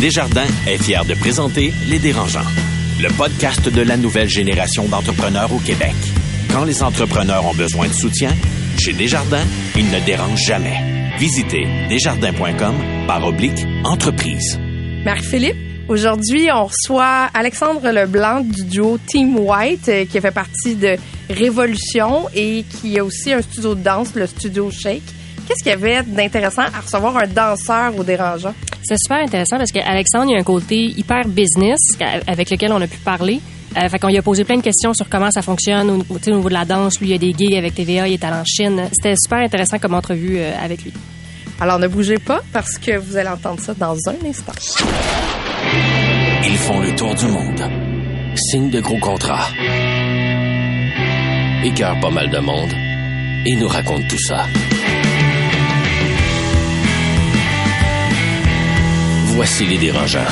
[0.00, 2.44] Desjardins est fier de présenter Les Dérangeants,
[3.00, 5.94] le podcast de la nouvelle génération d'entrepreneurs au Québec.
[6.52, 8.28] Quand les entrepreneurs ont besoin de soutien,
[8.78, 11.14] chez Desjardins, ils ne dérangent jamais.
[11.18, 12.74] Visitez desjardins.com
[13.06, 14.60] par oblique entreprise.
[15.06, 15.56] Marc-Philippe,
[15.88, 20.96] aujourd'hui, on reçoit Alexandre Leblanc du duo Team White, euh, qui fait partie de
[21.30, 25.02] Révolution et qui a aussi un studio de danse, le Studio Shake.
[25.48, 28.52] Qu'est-ce qu'il y avait d'intéressant à recevoir un danseur au dérangeant?
[28.88, 31.78] C'est super intéressant parce qu'Alexandre, il y a un côté hyper business
[32.28, 33.40] avec lequel on a pu parler.
[33.76, 36.30] Euh, fait qu'on lui a posé plein de questions sur comment ça fonctionne au, au
[36.36, 37.00] niveau de la danse.
[37.00, 38.82] Lui, il y a des gigs avec TVA, il est allé en Chine.
[38.92, 40.92] C'était super intéressant comme entrevue euh, avec lui.
[41.60, 44.52] Alors ne bougez pas parce que vous allez entendre ça dans un instant.
[46.44, 47.62] Ils font le tour du monde.
[48.36, 49.48] Signent de gros contrats.
[51.64, 52.72] Écœurent pas mal de monde.
[53.46, 54.44] Et nous racontent tout ça.
[59.36, 60.24] Voici les dérangeants.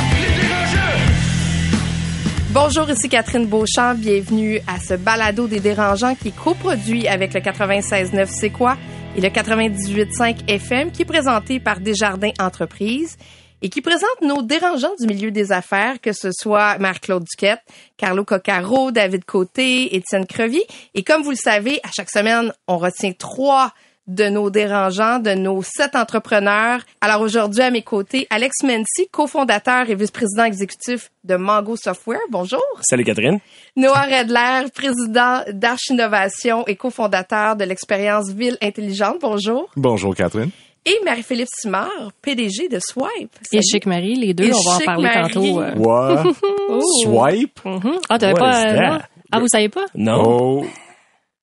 [2.52, 3.96] Bonjour, ici Catherine Beauchamp.
[3.96, 8.78] Bienvenue à ce balado des dérangeants qui est coproduit avec le 96.9 C'est quoi?
[9.14, 13.18] Et le 98.5 FM qui est présenté par Desjardins Entreprises
[13.60, 17.60] et qui présente nos dérangeants du milieu des affaires, que ce soit Marc-Claude Duquette,
[17.98, 20.64] Carlo Coccaro, David Côté, Étienne Crevier.
[20.94, 23.74] Et comme vous le savez, à chaque semaine, on retient trois
[24.06, 26.80] de nos dérangeants, de nos sept entrepreneurs.
[27.00, 32.18] Alors aujourd'hui, à mes côtés, Alex Mency, cofondateur et vice-président exécutif de Mango Software.
[32.30, 32.60] Bonjour.
[32.82, 33.38] Salut Catherine.
[33.76, 39.16] Noah Redler, président d'Arch Innovation et cofondateur de l'expérience Ville Intelligente.
[39.22, 39.68] Bonjour.
[39.76, 40.50] Bonjour Catherine.
[40.86, 41.88] Et Marie-Philippe Simard,
[42.20, 43.32] PDG de Swipe.
[43.52, 45.32] Et Chic Marie, les deux, Et on va en parler Marie.
[45.32, 45.60] tantôt.
[45.62, 45.74] euh.
[45.76, 46.24] What?
[47.02, 47.60] Swipe?
[47.64, 47.98] Mhm.
[48.10, 48.60] Ah, t'avais What pas.
[48.62, 48.98] is euh?
[49.32, 49.86] Ah, vous savez pas?
[49.94, 50.22] Non.
[50.60, 50.66] Oh.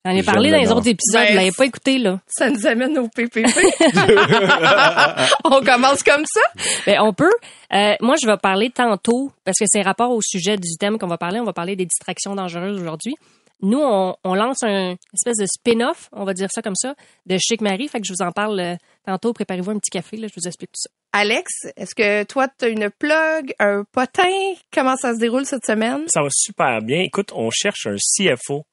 [0.04, 1.22] J'en ai parlé dans les autres épisodes.
[1.22, 2.20] Ben, vous l'avez pas écouté, là.
[2.26, 3.46] Ça nous amène au PPP.
[5.44, 6.40] on commence comme ça?
[6.86, 7.30] Ben, on peut.
[7.72, 11.06] Euh, moi, je vais parler tantôt, parce que c'est rapport au sujet du thème qu'on
[11.06, 11.38] va parler.
[11.38, 13.14] On va parler des distractions dangereuses aujourd'hui.
[13.62, 16.96] Nous, on, on lance un espèce de spin-off, on va dire ça comme ça,
[17.26, 17.86] de Chic Marie.
[17.86, 18.74] Fait que je vous en parle euh,
[19.06, 19.32] tantôt.
[19.32, 20.90] Préparez-vous un petit café, là, je vous explique tout ça.
[21.12, 24.54] Alex, est-ce que toi, tu as une plug, un potin?
[24.72, 26.02] Comment ça se déroule cette semaine?
[26.08, 27.02] Ça va super bien.
[27.02, 28.64] Écoute, on cherche un CFO.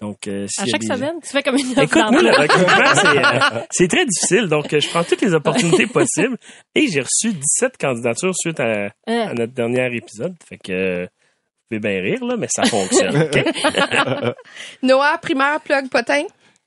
[0.00, 3.56] Donc, euh, À chaque des- semaine, tu fais comme une Écoute, moi, le recrutement, c'est,
[3.56, 4.48] euh, c'est très difficile.
[4.48, 6.36] Donc, euh, je prends toutes les opportunités possibles.
[6.74, 9.28] Et j'ai reçu 17 candidatures suite à, Hein.
[9.30, 10.34] à notre dernier épisode.
[10.46, 13.30] Fait que, vous pouvez bien rire, là, mais ça fonctionne.
[14.82, 16.24] Noah, primaire, plug, potin?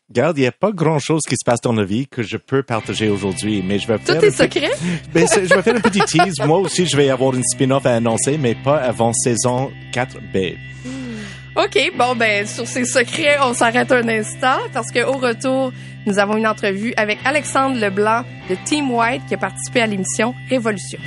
[0.10, 2.64] Regarde, il n'y a pas grand-chose qui se passe dans la vie que je peux
[2.64, 4.20] partager aujourd'hui, mais je vais faire...
[4.20, 4.72] Tout est secret?
[5.28, 6.36] C'est- je vais faire un petit tease.
[6.46, 10.56] Moi aussi, je vais avoir une spin-off à annoncer, mais pas avant saison 4B.
[11.58, 15.74] OK, bon, ben, sur ces secrets, on s'arrête un instant parce qu'au retour,
[16.06, 20.36] nous avons une entrevue avec Alexandre Leblanc de Team White qui a participé à l'émission
[20.52, 21.00] Révolution.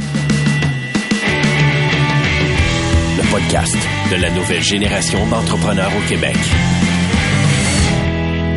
[3.16, 3.76] Le podcast
[4.10, 6.36] de la nouvelle génération d'entrepreneurs au Québec.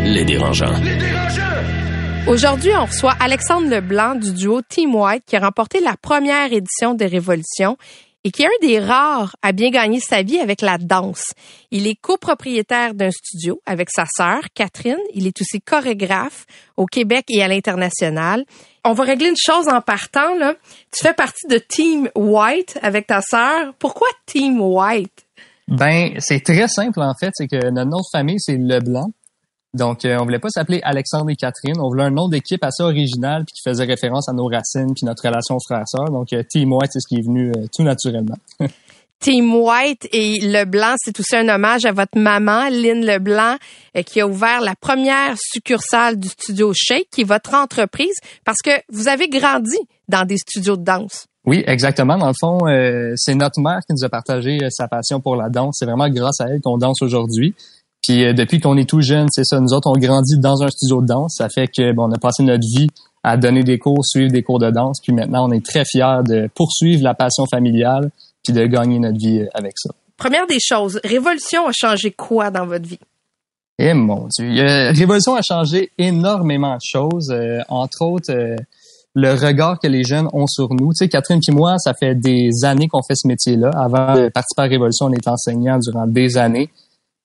[0.05, 0.73] Les dérangeants.
[2.25, 6.95] Aujourd'hui, on reçoit Alexandre Leblanc du duo Team White qui a remporté la première édition
[6.95, 7.77] de Révolution
[8.23, 11.33] et qui est un des rares à bien gagner sa vie avec la danse.
[11.71, 14.97] Il est copropriétaire d'un studio avec sa sœur, Catherine.
[15.13, 16.45] Il est aussi chorégraphe
[16.77, 18.45] au Québec et à l'international.
[18.85, 20.55] On va régler une chose en partant, là.
[20.91, 23.73] Tu fais partie de Team White avec ta sœur.
[23.79, 25.25] Pourquoi Team White?
[25.67, 29.11] Ben, c'est très simple en fait, c'est que notre famille c'est Leblanc.
[29.73, 31.79] Donc, euh, on voulait pas s'appeler Alexandre et Catherine.
[31.79, 35.05] On voulait un nom d'équipe assez original puis qui faisait référence à nos racines puis
[35.05, 36.09] notre relation frère-sœur.
[36.11, 38.35] Donc, euh, Team White, c'est ce qui est venu euh, tout naturellement.
[39.23, 43.55] Team White et Leblanc, c'est aussi un hommage à votre maman, Lynn Leblanc,
[43.95, 48.57] euh, qui a ouvert la première succursale du studio Shake, qui est votre entreprise, parce
[48.61, 49.77] que vous avez grandi
[50.09, 51.27] dans des studios de danse.
[51.45, 52.17] Oui, exactement.
[52.17, 55.37] Dans le fond, euh, c'est notre mère qui nous a partagé euh, sa passion pour
[55.37, 55.77] la danse.
[55.79, 57.55] C'est vraiment grâce à elle qu'on danse aujourd'hui.
[58.03, 59.59] Puis euh, depuis qu'on est tout jeune, c'est ça.
[59.59, 61.35] Nous autres, on grandit dans un studio de danse.
[61.37, 62.87] Ça fait que bon, on a passé notre vie
[63.23, 64.99] à donner des cours, suivre des cours de danse.
[65.01, 68.11] Puis maintenant, on est très fiers de poursuivre la passion familiale
[68.43, 69.91] puis de gagner notre vie euh, avec ça.
[70.17, 72.99] Première des choses, Révolution a changé quoi dans votre vie?
[73.79, 78.55] Eh mon Dieu, Euh, Révolution a changé énormément de choses, euh, entre autres euh,
[79.15, 80.91] le regard que les jeunes ont sur nous.
[80.93, 83.69] Tu sais, Catherine et moi, ça fait des années qu'on fait ce métier-là.
[83.75, 86.69] Avant de participer à Révolution, on était enseignant durant des années.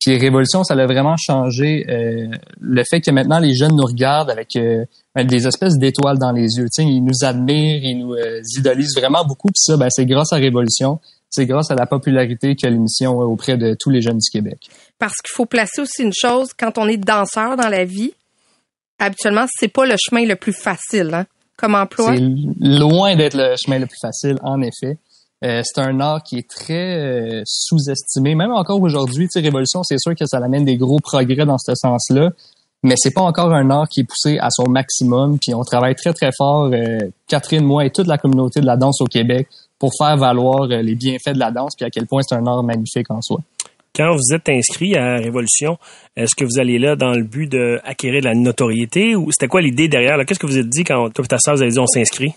[0.00, 2.28] Puis Révolution, ça a vraiment changé euh,
[2.60, 4.84] le fait que maintenant les jeunes nous regardent avec euh,
[5.16, 6.66] des espèces d'étoiles dans les yeux.
[6.66, 9.48] Tu sais, ils nous admirent, ils nous euh, idolisent vraiment beaucoup.
[9.48, 11.00] Puis ça, ben, c'est grâce à Révolution.
[11.30, 14.58] C'est grâce à la popularité que l'émission a auprès de tous les jeunes du Québec.
[14.98, 18.12] Parce qu'il faut placer aussi une chose, quand on est danseur dans la vie,
[18.98, 22.14] habituellement, c'est pas le chemin le plus facile, hein, comme emploi.
[22.14, 22.22] C'est
[22.60, 24.96] loin d'être le chemin le plus facile, en effet.
[25.44, 28.34] Euh, c'est un art qui est très euh, sous-estimé.
[28.34, 32.30] Même encore aujourd'hui, Révolution, c'est sûr que ça amène des gros progrès dans ce sens-là,
[32.82, 35.38] mais c'est pas encore un art qui est poussé à son maximum.
[35.38, 36.98] Puis on travaille très, très fort, euh,
[37.28, 39.48] Catherine, moi et toute la communauté de la danse au Québec,
[39.78, 42.64] pour faire valoir les bienfaits de la danse, puis à quel point c'est un art
[42.64, 43.38] magnifique en soi.
[43.94, 45.78] Quand vous êtes inscrit à Révolution,
[46.16, 49.60] est-ce que vous allez là dans le but d'acquérir de la notoriété ou c'était quoi
[49.60, 50.16] l'idée derrière?
[50.26, 52.34] Qu'est-ce que vous êtes dit quand toi et ta soeur, vous avez dit on s'inscrit?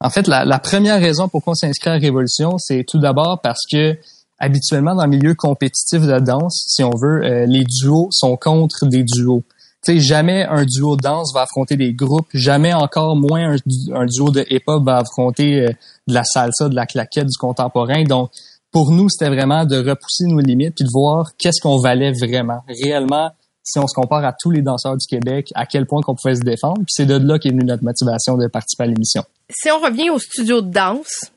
[0.00, 3.62] En fait, la, la première raison pour qu'on s'inscrit à Révolution, c'est tout d'abord parce
[3.70, 3.96] que
[4.38, 8.86] habituellement dans le milieu compétitif de danse, si on veut, euh, les duos sont contre
[8.86, 9.42] des duos.
[9.84, 13.56] Tu sais, jamais un duo de danse va affronter des groupes, jamais encore moins
[13.94, 15.68] un, duo de hip-hop va affronter euh,
[16.06, 18.02] de la salsa, de la claquette, du contemporain.
[18.04, 18.30] Donc,
[18.72, 22.60] pour nous, c'était vraiment de repousser nos limites puis de voir qu'est-ce qu'on valait vraiment,
[22.68, 23.30] réellement,
[23.68, 26.36] si on se compare à tous les danseurs du Québec, à quel point qu'on pouvait
[26.36, 26.78] se défendre.
[26.78, 29.24] Puis c'est de là qu'est venue notre motivation de participer à l'émission.
[29.50, 31.30] Si on revient au studio de danse,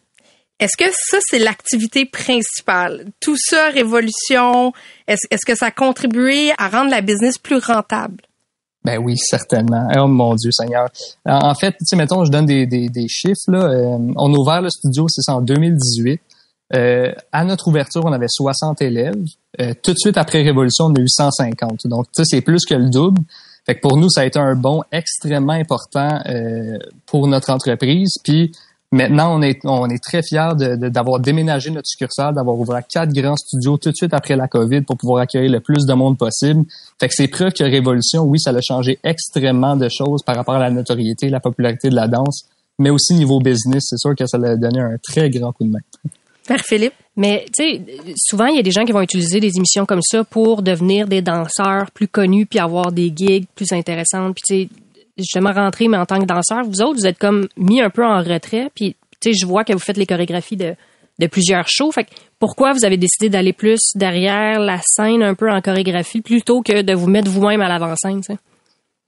[0.59, 3.07] est-ce que ça, c'est l'activité principale?
[3.19, 4.71] Tout ça, Révolution,
[5.07, 8.21] est-ce que ça a contribué à rendre la business plus rentable?
[8.83, 9.87] Ben oui, certainement.
[9.95, 10.89] Oh mon Dieu Seigneur.
[11.25, 13.41] En fait, tu sais, mettons, je donne des, des, chiffres.
[13.47, 13.65] Là.
[13.65, 16.19] Euh, on a ouvert le studio, c'est en 2018.
[16.73, 19.15] Euh, à notre ouverture, on avait 60 élèves.
[19.59, 21.87] Euh, tout de suite après Révolution, on a eu 150.
[21.87, 23.21] Donc, ça, c'est plus que le double.
[23.65, 28.13] Fait que pour nous, ça a été un bond extrêmement important euh, pour notre entreprise.
[28.23, 28.51] Puis
[28.91, 33.35] maintenant, on est, on est très fiers d'avoir déménagé notre succursale, d'avoir ouvert quatre grands
[33.35, 36.63] studios tout de suite après la COVID pour pouvoir accueillir le plus de monde possible.
[36.99, 40.55] Fait que c'est preuve que Révolution, oui, ça a changé extrêmement de choses par rapport
[40.55, 42.45] à la notoriété, la popularité de la danse,
[42.79, 45.69] mais aussi niveau business, c'est sûr que ça a donné un très grand coup de
[45.69, 45.79] main.
[46.47, 46.93] Père Philippe?
[47.15, 47.81] Mais tu sais,
[48.15, 51.07] souvent il y a des gens qui vont utiliser des émissions comme ça pour devenir
[51.07, 54.35] des danseurs plus connus puis avoir des gigs plus intéressantes.
[54.35, 54.69] Puis tu sais,
[55.17, 58.05] justement rentrer mais en tant que danseur, vous autres vous êtes comme mis un peu
[58.05, 58.71] en retrait.
[58.73, 60.75] Puis tu sais, je vois que vous faites les chorégraphies de
[61.21, 61.91] de plusieurs shows.
[61.91, 62.09] Fait que
[62.39, 66.81] pourquoi vous avez décidé d'aller plus derrière la scène un peu en chorégraphie plutôt que
[66.81, 68.21] de vous mettre vous-même à l'avant-scène,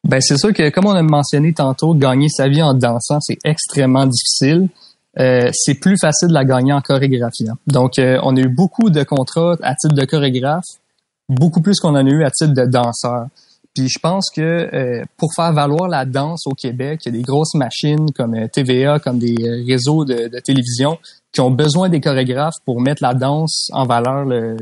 [0.08, 3.38] Ben c'est sûr que comme on a mentionné tantôt, gagner sa vie en dansant, c'est
[3.44, 4.70] extrêmement difficile.
[5.20, 7.48] Euh, c'est plus facile de la gagner en chorégraphie.
[7.48, 7.58] Hein.
[7.68, 10.66] Donc, euh, on a eu beaucoup de contrats à titre de chorégraphe,
[11.30, 13.28] beaucoup plus qu'on en a eu à titre de danseur.
[13.76, 17.18] Puis je pense que euh, pour faire valoir la danse au Québec, il y a
[17.18, 19.36] des grosses machines comme TVA, comme des
[19.68, 21.00] réseaux de, télévision
[21.32, 24.58] qui ont besoin des chorégraphes pour mettre la danse en valeur le,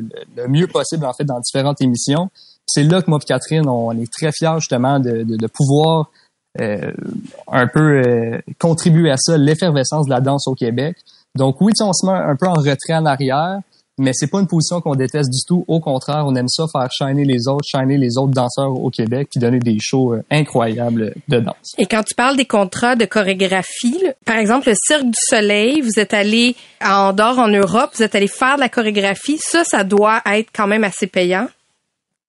[0.47, 2.29] mieux possible en fait dans différentes émissions.
[2.65, 6.20] C'est là que moi et Catherine, on, est très fiers justement de, pouvoir euh,
[6.59, 10.97] un peu euh, contribuer à ça, l'effervescence de la danse au Québec.
[11.35, 13.59] Donc oui, on se met un peu en retrait en arrière,
[13.97, 15.63] mais c'est pas une position qu'on déteste du tout.
[15.67, 19.29] Au contraire, on aime ça faire shiner les autres, shiner les autres danseurs au Québec,
[19.31, 21.73] puis donner des shows euh, incroyables de danse.
[21.77, 25.99] Et quand tu parles des contrats de chorégraphie, par exemple le Cirque du Soleil, vous
[25.99, 29.85] êtes allé en dehors en Europe, vous êtes allé faire de la chorégraphie, ça, ça
[29.85, 31.47] doit être quand même assez payant.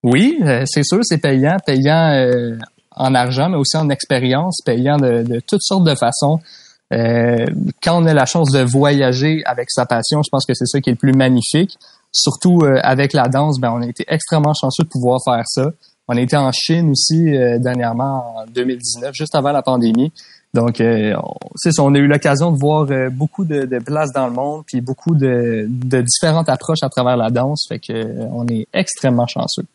[0.01, 2.27] Oui, c'est sûr, c'est payant, payant
[2.95, 6.39] en argent, mais aussi en expérience, payant de, toutes sortes de façons.
[6.93, 7.45] Euh,
[7.81, 10.79] quand on a la chance de voyager avec sa passion, je pense que c'est ça
[10.79, 11.77] qui est le plus magnifique.
[12.11, 15.71] Surtout euh, avec la danse, ben, on a été extrêmement chanceux de pouvoir faire ça.
[16.07, 20.11] On a été en Chine aussi euh, dernièrement en 2019, juste avant la pandémie.
[20.53, 20.83] Donc,
[21.55, 24.81] ça, on a eu l'occasion de voir beaucoup de, de, places dans le monde, puis
[24.81, 27.65] beaucoup de, de différentes approches à travers la danse.
[27.67, 29.65] Fait que on est extrêmement chanceux.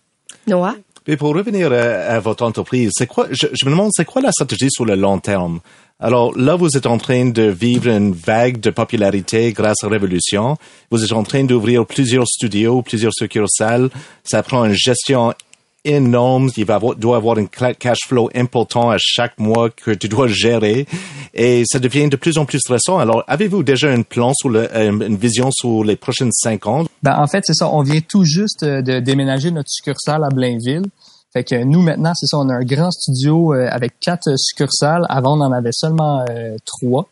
[0.46, 0.76] Noah?
[1.10, 4.68] Et pour revenir à, votre entreprise, c'est quoi, je, me demande, c'est quoi la stratégie
[4.70, 5.60] sur le long terme?
[5.98, 10.58] Alors là, vous êtes en train de vivre une vague de popularité grâce à Révolution.
[10.90, 13.88] Vous êtes en train d'ouvrir plusieurs studios, plusieurs succursales.
[14.22, 15.32] Ça prend une gestion
[15.88, 16.50] énorme.
[16.56, 20.86] Il va doit avoir un cash flow important à chaque mois que tu dois gérer.
[21.34, 22.98] Et ça devient de plus en plus stressant.
[22.98, 26.84] Alors, avez-vous déjà un plan sur le, euh, une vision sur les prochaines cinq ans?
[27.02, 27.68] Ben, en fait, c'est ça.
[27.68, 30.86] On vient tout juste de déménager notre succursale à Blainville.
[31.32, 35.04] Fait que nous, maintenant, c'est ça, on a un grand studio euh, avec quatre succursales.
[35.10, 37.08] Avant, on en avait seulement euh, trois.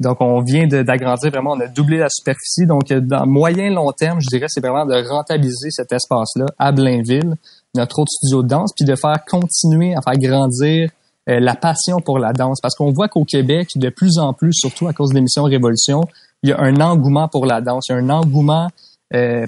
[0.00, 2.66] Donc, on vient d'agrandir vraiment, on a doublé la superficie.
[2.66, 7.34] Donc, dans moyen long terme, je dirais, c'est vraiment de rentabiliser cet espace-là à Blainville,
[7.74, 10.90] notre autre studio de danse, puis de faire continuer à faire grandir
[11.28, 12.60] euh, la passion pour la danse.
[12.60, 16.02] Parce qu'on voit qu'au Québec, de plus en plus, surtout à cause de l'émission Révolution,
[16.42, 18.68] il y a un engouement pour la danse, il y a un engouement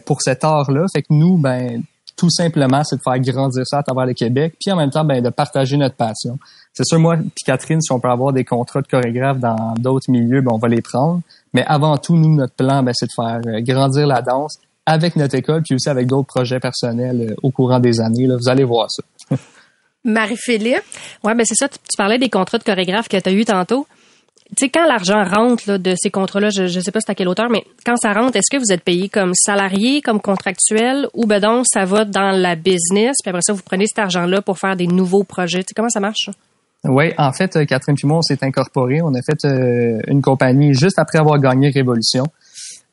[0.05, 0.87] pour cet art-là.
[0.93, 1.83] Fait que nous, ben,
[2.17, 5.05] tout simplement, c'est de faire grandir ça à travers le Québec, puis en même temps,
[5.05, 6.38] ben, de partager notre passion.
[6.73, 10.11] C'est sûr, moi, puis Catherine, si on peut avoir des contrats de chorégraphe dans d'autres
[10.11, 11.21] milieux, ben, on va les prendre.
[11.52, 15.16] Mais avant tout, nous, notre plan, ben, c'est de faire euh, grandir la danse avec
[15.16, 18.26] notre école, puis aussi avec d'autres projets personnels euh, au courant des années.
[18.26, 18.36] Là.
[18.36, 19.02] Vous allez voir ça.
[20.04, 20.82] Marie-Philippe?
[21.22, 21.68] Ouais, ben c'est ça.
[21.68, 23.86] Tu parlais des contrats de chorégraphe que tu as eu tantôt
[24.56, 27.14] tu sais, quand l'argent rentre là, de ces contrats-là, je ne sais pas c'est à
[27.14, 31.08] quelle hauteur, mais quand ça rentre, est-ce que vous êtes payé comme salarié, comme contractuel,
[31.14, 34.42] ou ben donc ça va dans la business, puis après ça, vous prenez cet argent-là
[34.42, 35.62] pour faire des nouveaux projets?
[35.62, 36.28] Tu sais, comment ça marche?
[36.84, 39.00] Oui, en fait, euh, Catherine puis moi, on s'est incorporé.
[39.00, 42.24] On a fait euh, une compagnie juste après avoir gagné Révolution.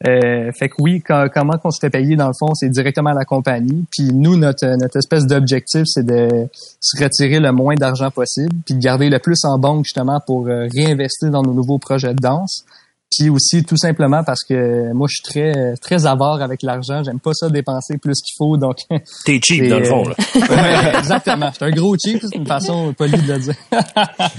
[0.08, 3.14] Euh, fait que oui, comment qu'on se fait payer dans le fond, c'est directement à
[3.14, 3.86] la compagnie.
[3.92, 6.48] Puis nous, notre, notre espèce d'objectif, c'est de
[6.80, 10.48] se retirer le moins d'argent possible, puis de garder le plus en banque justement pour
[10.48, 12.64] euh, réinvestir dans nos nouveaux projets de danse.
[13.12, 17.20] Puis aussi tout simplement parce que moi je suis très très avare avec l'argent, j'aime
[17.20, 18.78] pas ça dépenser plus qu'il faut donc
[19.26, 20.16] T'es cheap dans le fond là.
[20.36, 23.56] ouais, exactement, c'est un gros cheap, c'est une façon polie de le dire.
[23.72, 24.30] à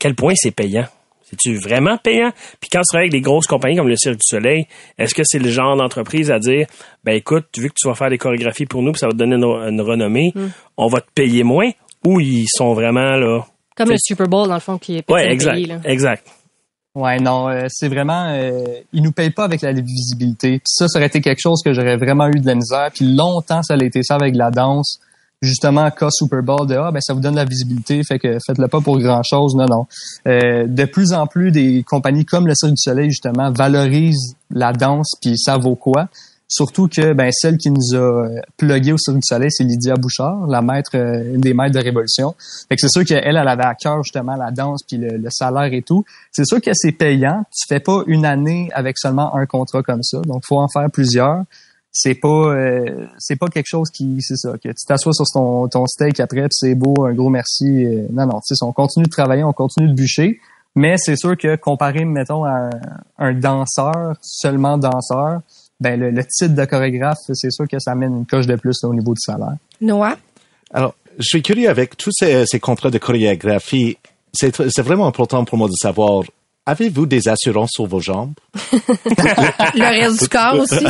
[0.00, 0.86] quel point c'est payant?
[1.30, 2.30] C'est-tu vraiment payant?
[2.60, 4.66] Puis quand tu travailles avec des grosses compagnies comme le Cirque du Soleil,
[4.98, 6.66] est-ce que c'est le genre d'entreprise à dire,
[7.04, 9.18] ben écoute, vu que tu vas faire des chorégraphies pour nous, puis ça va te
[9.18, 10.48] donner une, renommée, hmm.
[10.76, 11.70] on va te payer moins?
[12.04, 13.44] Ou ils sont vraiment là...
[13.76, 15.18] Comme le Super Bowl, dans le fond, qui est payé.
[15.18, 15.80] Ouais, exact, là.
[15.84, 16.26] exact.
[16.94, 20.58] Ouais, non, euh, c'est vraiment, euh, ils nous payent pas avec la visibilité.
[20.58, 22.90] Puis ça, ça aurait été quelque chose que j'aurais vraiment eu de la misère.
[22.92, 24.98] Puis longtemps, ça a été ça avec la danse
[25.42, 28.68] justement cas Super Bowl de ah ben ça vous donne la visibilité fait que faites-le
[28.68, 29.86] pas pour grand chose non non.
[30.26, 34.72] Euh, de plus en plus des compagnies comme le Cirque du Soleil justement valorisent la
[34.72, 36.08] danse puis ça vaut quoi?
[36.46, 40.46] Surtout que ben celle qui nous a plugué au Cirque du Soleil c'est Lydia Bouchard
[40.46, 42.34] la maître euh, une des maîtres de Révolution.
[42.68, 45.28] Fait que c'est sûr qu'elle elle avait à cœur justement la danse puis le, le
[45.30, 46.04] salaire et tout.
[46.32, 47.44] C'est sûr que c'est payant.
[47.50, 50.20] Tu fais pas une année avec seulement un contrat comme ça.
[50.20, 51.44] Donc faut en faire plusieurs
[51.92, 55.68] c'est pas euh, c'est pas quelque chose qui c'est ça que tu t'assois sur ton,
[55.68, 59.06] ton steak après c'est beau un gros merci euh, non non tu sais on continue
[59.06, 60.40] de travailler on continue de bûcher
[60.76, 62.70] mais c'est sûr que comparé mettons à
[63.18, 65.40] un, danseur seulement danseur
[65.80, 68.94] ben le, titre de chorégraphe c'est sûr que ça amène une coche de plus au
[68.94, 69.56] niveau du salaire.
[69.80, 70.16] Noah?
[70.72, 73.96] Alors je suis curieux avec tous ces, ces contrats de chorégraphie.
[74.32, 76.22] C'est c'est vraiment important pour moi de savoir
[76.70, 78.32] Avez-vous des assurances sur vos jambes?
[78.74, 80.84] le reste du corps aussi?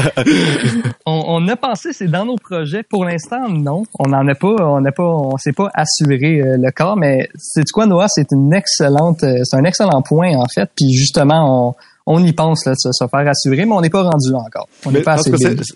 [1.07, 2.83] on, a pensé, c'est dans nos projets.
[2.83, 3.85] Pour l'instant, non.
[3.99, 7.31] On n'en a pas, on n'a pas, on s'est pas assuré euh, le corps, mais
[7.39, 8.09] c'est quoi, Noah?
[8.09, 10.71] C'est une excellente, euh, c'est un excellent point, en fait.
[10.77, 14.03] Puis justement, on, on y pense là, de se, faire assurer, mais on n'est pas
[14.03, 14.69] rendu là encore.
[14.85, 15.33] On n'est pas assez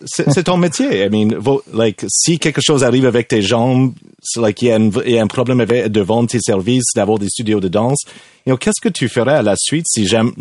[0.07, 1.07] c'est ton métier.
[1.07, 1.41] I mean,
[1.73, 3.95] like, si quelque chose arrive avec tes jambes,
[4.37, 7.69] like, il y, a un problème avec, de vendre tes services, d'avoir des studios de
[7.69, 8.03] danse.
[8.47, 10.33] qu'est-ce que tu ferais à la suite si j'aime,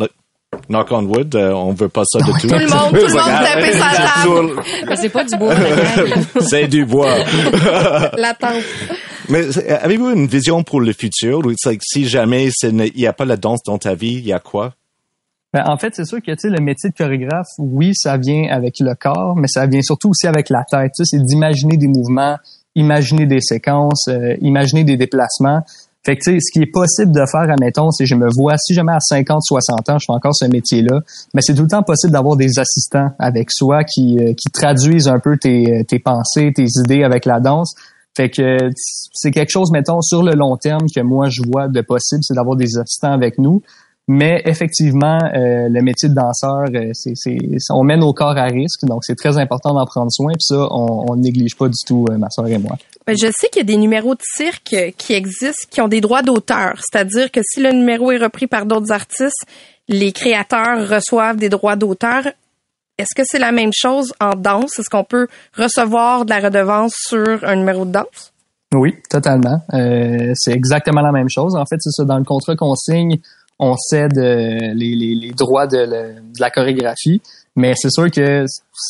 [0.69, 2.47] knock on wood, euh, on veut pas ça de tout?
[2.47, 3.91] Tout le monde, tout le monde tapait sa
[4.85, 4.95] table.
[4.95, 5.55] c'est pas du bois.
[6.41, 7.17] c'est du bois.
[8.17, 8.63] la tente.
[9.29, 11.41] Mais avez-vous une vision pour le futur?
[11.43, 14.39] Like, si jamais il n'y a pas la danse dans ta vie, il y a
[14.39, 14.73] quoi?
[15.53, 18.95] Ben, en fait, c'est sûr que le métier de chorégraphe, oui, ça vient avec le
[18.95, 20.91] corps, mais ça vient surtout aussi avec la tête.
[20.95, 22.37] C'est d'imaginer des mouvements,
[22.75, 25.61] imaginer des séquences, euh, imaginer des déplacements.
[26.05, 28.57] Fait que, tu sais, ce qui est possible de faire, admettons, c'est je me vois,
[28.57, 30.99] si jamais à 50, 60 ans, je fais encore ce métier-là,
[31.33, 35.07] mais c'est tout le temps possible d'avoir des assistants avec soi qui, euh, qui traduisent
[35.07, 37.73] un peu tes, tes pensées, tes idées avec la danse.
[38.15, 41.81] Fait que c'est quelque chose, mettons, sur le long terme que moi je vois de
[41.81, 43.63] possible, c'est d'avoir des assistants avec nous.
[44.07, 47.37] Mais effectivement, euh, le métier de danseur, euh, c'est, c'est,
[47.69, 50.33] on met nos corps à risque, donc c'est très important d'en prendre soin.
[50.33, 52.75] Puis ça, on, ne néglige pas du tout, euh, ma soeur et moi.
[53.07, 56.01] Ben, je sais qu'il y a des numéros de cirque qui existent, qui ont des
[56.01, 56.81] droits d'auteur.
[56.81, 59.45] C'est-à-dire que si le numéro est repris par d'autres artistes,
[59.87, 62.27] les créateurs reçoivent des droits d'auteur.
[62.97, 64.79] Est-ce que c'est la même chose en danse?
[64.79, 68.33] Est-ce qu'on peut recevoir de la redevance sur un numéro de danse?
[68.75, 69.61] Oui, totalement.
[69.69, 71.55] c'est exactement la même chose.
[71.55, 72.05] En fait, c'est ça.
[72.05, 73.19] Dans le contrat qu'on signe,
[73.63, 75.87] on cède euh, les, les, droits de,
[76.39, 77.21] la chorégraphie.
[77.55, 78.45] Mais c'est sûr que,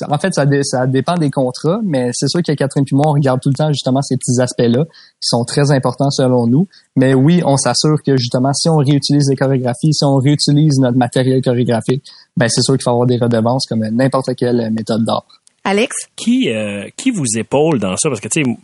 [0.10, 3.12] en fait, ça, ça dépend des contrats, mais c'est sûr que Catherine puis moi, on
[3.12, 6.66] regarde tout le temps justement ces petits aspects-là qui sont très importants selon nous.
[6.96, 10.98] Mais oui, on s'assure que justement, si on réutilise les chorégraphies, si on réutilise notre
[10.98, 12.06] matériel chorégraphique,
[12.38, 15.26] ben c'est sûr qu'il faut avoir des redevances comme n'importe quelle méthode d'art.
[15.66, 15.96] Alex?
[16.16, 18.10] Qui, euh, qui vous épaule dans ça?
[18.10, 18.58] Parce que, tu sais,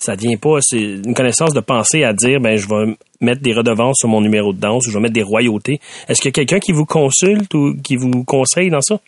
[0.00, 3.52] ça vient pas, c'est une connaissance de penser à dire, ben, je vais mettre des
[3.52, 5.78] redevances sur mon numéro de danse ou je vais mettre des royautés.
[6.08, 8.98] Est-ce qu'il y a quelqu'un qui vous consulte ou qui vous conseille dans ça?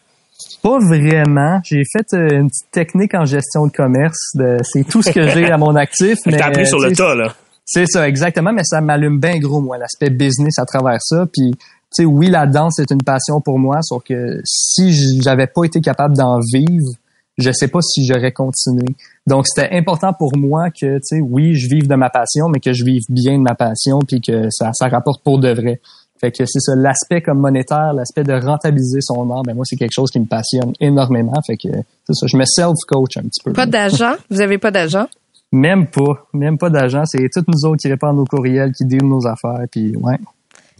[0.62, 1.60] Pas vraiment.
[1.64, 4.36] J'ai fait euh, une petite technique en gestion de commerce.
[4.62, 6.18] c'est tout ce que j'ai à mon actif.
[6.26, 7.34] mais T'as appris sur le tas, là.
[7.64, 8.52] C'est ça, exactement.
[8.52, 11.26] Mais ça m'allume bien gros, moi, l'aspect business à travers ça.
[11.32, 11.58] Puis, tu
[11.90, 15.80] sais, oui, la danse, c'est une passion pour moi, sauf que si j'avais pas été
[15.80, 16.90] capable d'en vivre,
[17.38, 18.94] je sais pas si j'aurais continué.
[19.26, 22.60] Donc c'était important pour moi que tu sais oui, je vive de ma passion mais
[22.60, 25.80] que je vive bien de ma passion puis que ça ça rapporte pour de vrai.
[26.20, 29.76] Fait que c'est ça l'aspect comme monétaire, l'aspect de rentabiliser son art, ben moi c'est
[29.76, 31.68] quelque chose qui me passionne énormément, fait que
[32.06, 33.52] c'est ça, je me self coach un petit peu.
[33.52, 35.08] Pas d'agent, vous avez pas d'agent?
[35.50, 39.02] Même pas, même pas d'agent, c'est toutes nous autres qui répondent nos courriels, qui disent
[39.02, 40.18] nos affaires puis ouais.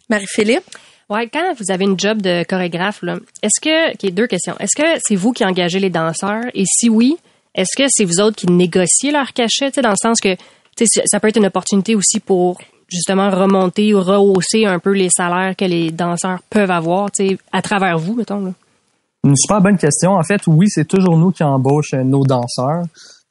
[0.09, 0.65] Marie-Philippe?
[1.33, 3.03] Quand vous avez une job de chorégraphe,
[3.43, 4.55] est-ce que, qui deux questions.
[4.59, 6.45] Est-ce que c'est vous qui engagez les danseurs?
[6.55, 7.17] Et si oui,
[7.55, 10.37] est-ce que c'est vous autres qui négociez leur cachet, dans le sens que,
[11.05, 15.55] ça peut être une opportunité aussi pour justement remonter ou rehausser un peu les salaires
[15.57, 17.11] que les danseurs peuvent avoir,
[17.53, 18.53] à travers vous, mettons, là?
[19.25, 20.13] Une super bonne question.
[20.13, 22.83] En fait, oui, c'est toujours nous qui embauchons nos danseurs.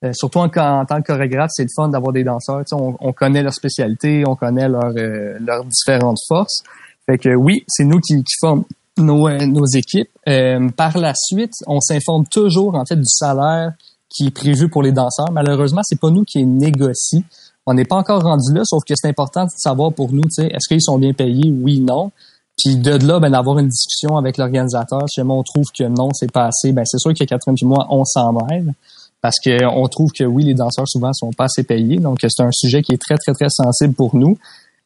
[0.04, 2.64] Euh, surtout en, tant que chorégraphe, c'est le fun d'avoir des danseurs.
[2.72, 6.64] On, on, connaît leur spécialité, on connaît euh, leurs différentes forces.
[7.12, 8.64] Fait que oui, c'est nous qui, qui formons
[8.98, 10.08] nos, euh, nos équipes.
[10.30, 13.74] Euh, par la suite, on s'informe toujours en fait du salaire
[14.10, 15.30] qui est prévu pour les danseurs.
[15.32, 17.26] Malheureusement, c'est pas nous qui négocie.
[17.66, 20.68] On n'est pas encore rendu là, sauf que c'est important de savoir pour nous, est-ce
[20.70, 22.12] qu'ils sont bien payés, oui, non.
[22.58, 25.02] Puis de là, ben, d'avoir une discussion avec l'organisateur.
[25.10, 27.88] Si on trouve que non, c'est pas assez, ben, c'est sûr que Catherine et moi,
[27.90, 28.74] on s'en mêle.
[29.22, 31.98] Parce qu'on trouve que oui, les danseurs souvent sont pas assez payés.
[31.98, 34.38] Donc, c'est un sujet qui est très, très, très sensible pour nous.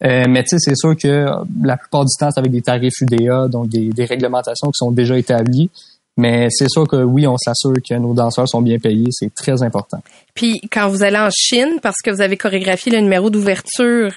[0.03, 1.25] Euh, mais tu sais, c'est sûr que
[1.63, 4.91] la plupart du temps, c'est avec des tarifs UDA, donc des, des réglementations qui sont
[4.91, 5.69] déjà établies.
[6.17, 9.07] Mais c'est sûr que oui, on s'assure que nos danseurs sont bien payés.
[9.11, 10.01] C'est très important.
[10.33, 14.11] Puis quand vous allez en Chine, parce que vous avez chorégraphié le numéro d'ouverture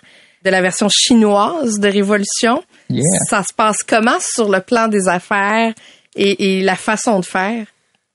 [0.45, 3.03] de la version chinoise de Révolution, Yeah.
[3.29, 5.75] ça se passe comment sur le plan des affaires
[6.17, 7.67] et, et la façon de faire?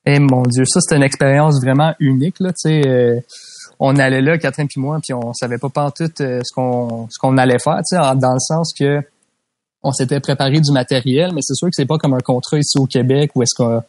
[0.03, 2.49] Eh mon Dieu, ça c'était une expérience vraiment unique là.
[2.53, 3.19] Tu sais, euh,
[3.79, 7.17] on allait là, Catherine puis moi, puis on savait pas tout euh, ce qu'on ce
[7.19, 7.77] qu'on allait faire.
[7.77, 8.99] Tu sais, dans le sens que
[9.83, 12.77] on s'était préparé du matériel, mais c'est sûr que c'est pas comme un contrat ici
[12.77, 13.81] au Québec où est-ce qu'on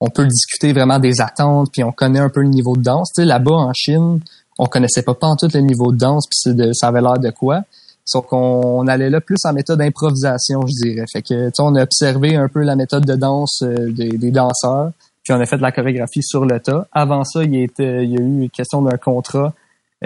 [0.00, 3.10] on peut discuter vraiment des attentes, puis on connaît un peu le niveau de danse.
[3.16, 4.20] Là-bas en Chine,
[4.58, 7.62] on connaissait pas tout le niveau de danse, puis de- ça avait l'air de quoi.
[8.04, 8.36] Sauf qu'on
[8.80, 11.04] on allait là plus en méthode d'improvisation, je dirais.
[11.12, 14.30] Fait que, tu sais, on a observé un peu la méthode de danse euh, des
[14.30, 14.90] danseurs,
[15.22, 16.86] puis on a fait de la chorégraphie sur le tas.
[16.92, 19.54] Avant ça, il y a, eu question d'un contrat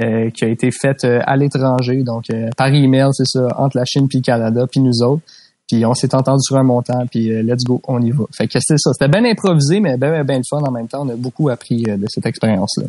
[0.00, 3.76] euh, qui a été fait euh, à l'étranger, donc euh, par email, c'est ça, entre
[3.76, 5.22] la Chine puis le Canada, puis nous autres.
[5.70, 8.24] Puis on s'est entendu sur un montant, puis euh, let's go, on y va.
[8.36, 8.90] Fait que c'était ça.
[8.92, 11.06] C'était bien improvisé, mais bien, bien, bien le fun en même temps.
[11.06, 12.84] On a beaucoup appris euh, de cette expérience-là.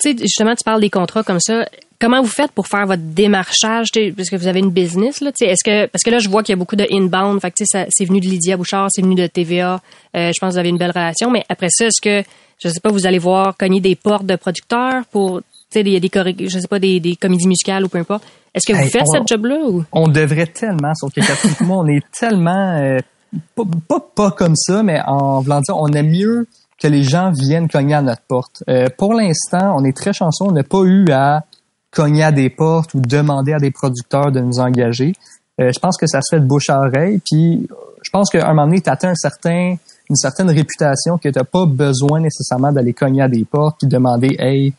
[0.00, 1.66] Tu sais, justement, tu parles des contrats comme ça.
[2.04, 5.64] Comment vous faites pour faire votre démarchage, parce que vous avez une business là, est-ce
[5.64, 7.86] que parce que là je vois qu'il y a beaucoup de inbound, fait que ça-
[7.88, 9.80] c'est venu de Lydia Bouchard, c'est venu de TVA.
[10.14, 12.22] Euh, je pense que vous avez une belle relation, mais après ça, est-ce que
[12.62, 15.88] je sais pas, vous allez voir cogner des portes de producteurs pour tu sais, il
[15.88, 16.10] y a des
[16.46, 18.24] je sais pas des, des comédies musicales ou peu importe.
[18.54, 19.82] Est-ce que vous Hey, faites cette job là ou?
[19.90, 21.20] On devrait tellement, sauf que
[21.64, 22.98] moi, on est tellement euh,
[23.56, 26.46] pas, pas pas comme ça, mais en voulant dire, on aime mieux
[26.78, 28.62] que les gens viennent cogner à notre porte.
[28.68, 31.44] Euh, pour l'instant, on est très chanceux, on n'a pas eu à
[31.94, 35.14] cogner à des portes ou demander à des producteurs de nous engager.
[35.60, 37.66] Euh, je pense que ça se fait de bouche à oreille, puis
[38.02, 39.76] je pense qu'à un moment donné, tu atteins un certain,
[40.10, 43.88] une certaine réputation que tu n'as pas besoin nécessairement d'aller cogner à des portes puis
[43.88, 44.74] demander Hey,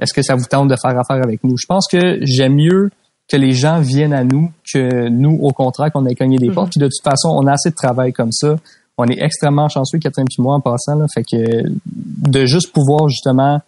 [0.00, 1.56] est-ce que ça vous tente de faire affaire avec nous?
[1.56, 2.90] Je pense que j'aime mieux
[3.28, 6.70] que les gens viennent à nous que nous, au contraire, qu'on ait cogné des portes.
[6.70, 8.56] Puis de toute façon, on a assez de travail comme ça.
[8.96, 10.94] On est extrêmement chanceux, Catherine puis moi, en passant.
[10.94, 13.60] Là, fait que de juste pouvoir justement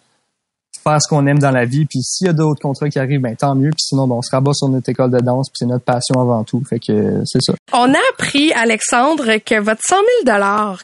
[0.83, 1.85] faire ce qu'on aime dans la vie.
[1.85, 3.69] Puis s'il y a d'autres contrats qui arrivent, ben tant mieux.
[3.69, 5.49] Puis sinon, ben, on se rabat sur notre école de danse.
[5.49, 6.61] Puis c'est notre passion avant tout.
[6.69, 7.53] Fait que euh, c'est ça.
[7.73, 10.37] On a appris, Alexandre, que votre 100 000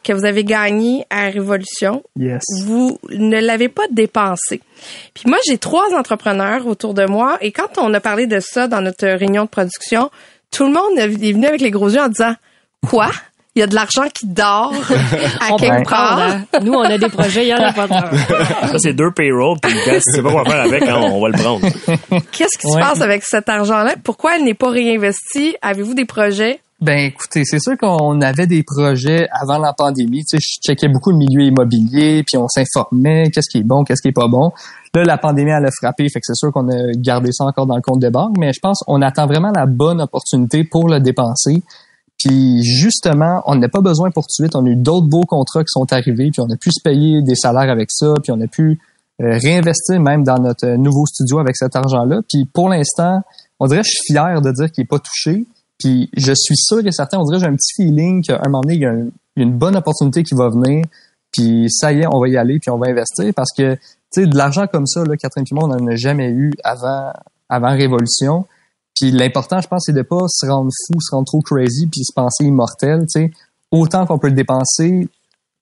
[0.03, 2.43] que vous avez gagné à Révolution, Yes.
[2.65, 4.62] vous ne l'avez pas dépensé.
[5.13, 8.67] Puis moi, j'ai trois entrepreneurs autour de moi et quand on a parlé de ça
[8.67, 10.10] dans notre réunion de production,
[10.51, 12.33] tout le monde est venu avec les gros yeux en disant
[12.88, 13.10] quoi?
[13.58, 14.72] Il y a de l'argent qui dort
[15.41, 16.20] à on peut quelque le prendre, part.
[16.20, 16.43] hein?
[16.63, 18.17] Nous on a des projets, il y en a pas de
[18.67, 21.30] Ça, c'est deux payrolls, puis si tu sais pas quoi faire avec, hein, on va
[21.30, 21.62] le prendre.
[22.32, 23.96] Qu'est-ce qui se passe avec cet argent-là?
[24.04, 26.60] Pourquoi elle n'est pas réinvesti Avez-vous des projets?
[26.80, 30.24] Ben écoutez, c'est sûr qu'on avait des projets avant la pandémie.
[30.26, 33.84] Tu sais, je checkais beaucoup le milieu immobilier, puis on s'informait qu'est-ce qui est bon,
[33.84, 34.52] qu'est-ce qui est pas bon.
[34.93, 37.65] Là, la pandémie elle a frappé, fait que c'est sûr qu'on a gardé ça encore
[37.65, 40.88] dans le compte de banque, mais je pense qu'on attend vraiment la bonne opportunité pour
[40.88, 41.63] le dépenser.
[42.17, 44.56] Puis justement, on n'a pas besoin pour tout de suite.
[44.56, 47.21] On a eu d'autres beaux contrats qui sont arrivés, puis on a pu se payer
[47.21, 48.80] des salaires avec ça, puis on a pu
[49.21, 52.21] euh, réinvestir même dans notre euh, nouveau studio avec cet argent-là.
[52.27, 53.21] Puis pour l'instant,
[53.60, 55.45] on dirait que je suis fier de dire qu'il n'est pas touché.
[55.80, 58.62] Puis je suis sûr que certains, on dirait j'ai un petit feeling qu'à un moment
[58.62, 58.93] donné, il y a
[59.36, 60.84] une bonne opportunité qui va venir.
[61.32, 64.21] Puis ça y est, on va y aller, puis on va investir parce que tu
[64.21, 67.12] sais, de l'argent comme ça, là, Catherine et moi, on n'en a jamais eu avant,
[67.49, 68.45] avant Révolution.
[68.99, 72.03] Puis l'important, je pense, c'est de pas se rendre fou, se rendre trop crazy, puis
[72.03, 73.01] se penser immortel.
[73.01, 73.31] Tu sais,
[73.71, 75.07] autant qu'on peut le dépenser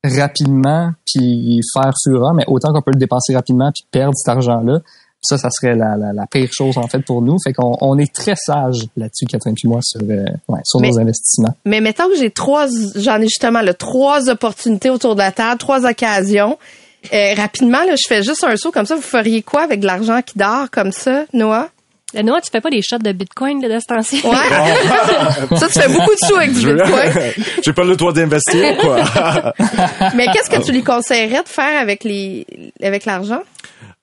[0.04, 4.80] rapidement, puis faire fureur, mais autant qu'on peut le dépenser rapidement, puis perdre cet argent-là.
[5.22, 7.38] Ça, ça serait la, la, la pire chose en fait pour nous.
[7.44, 10.90] Fait qu'on on est très sage là-dessus, Catherine et moi, sur, euh, ouais, sur Mais-
[10.92, 11.56] nos investissements.
[11.66, 15.58] Mais mettons que j'ai trois, j'en ai justement là, trois opportunités autour de la table,
[15.58, 16.60] trois occasions.
[17.12, 18.96] Euh, rapidement, là, je fais juste un saut comme ça.
[18.96, 21.70] Vous feriez quoi avec de l'argent qui dort comme ça, Noah?
[22.24, 24.22] Noah, tu fais pas des shots de Bitcoin là, de ce temps-ci?
[24.24, 25.56] Ouais.
[25.58, 27.34] ça, tu fais beaucoup de sous avec du Bitcoin.
[27.64, 29.54] J'ai pas le droit d'investir, quoi.
[30.16, 32.46] Mais qu'est-ce que tu lui conseillerais de faire avec les
[32.82, 33.42] avec l'argent?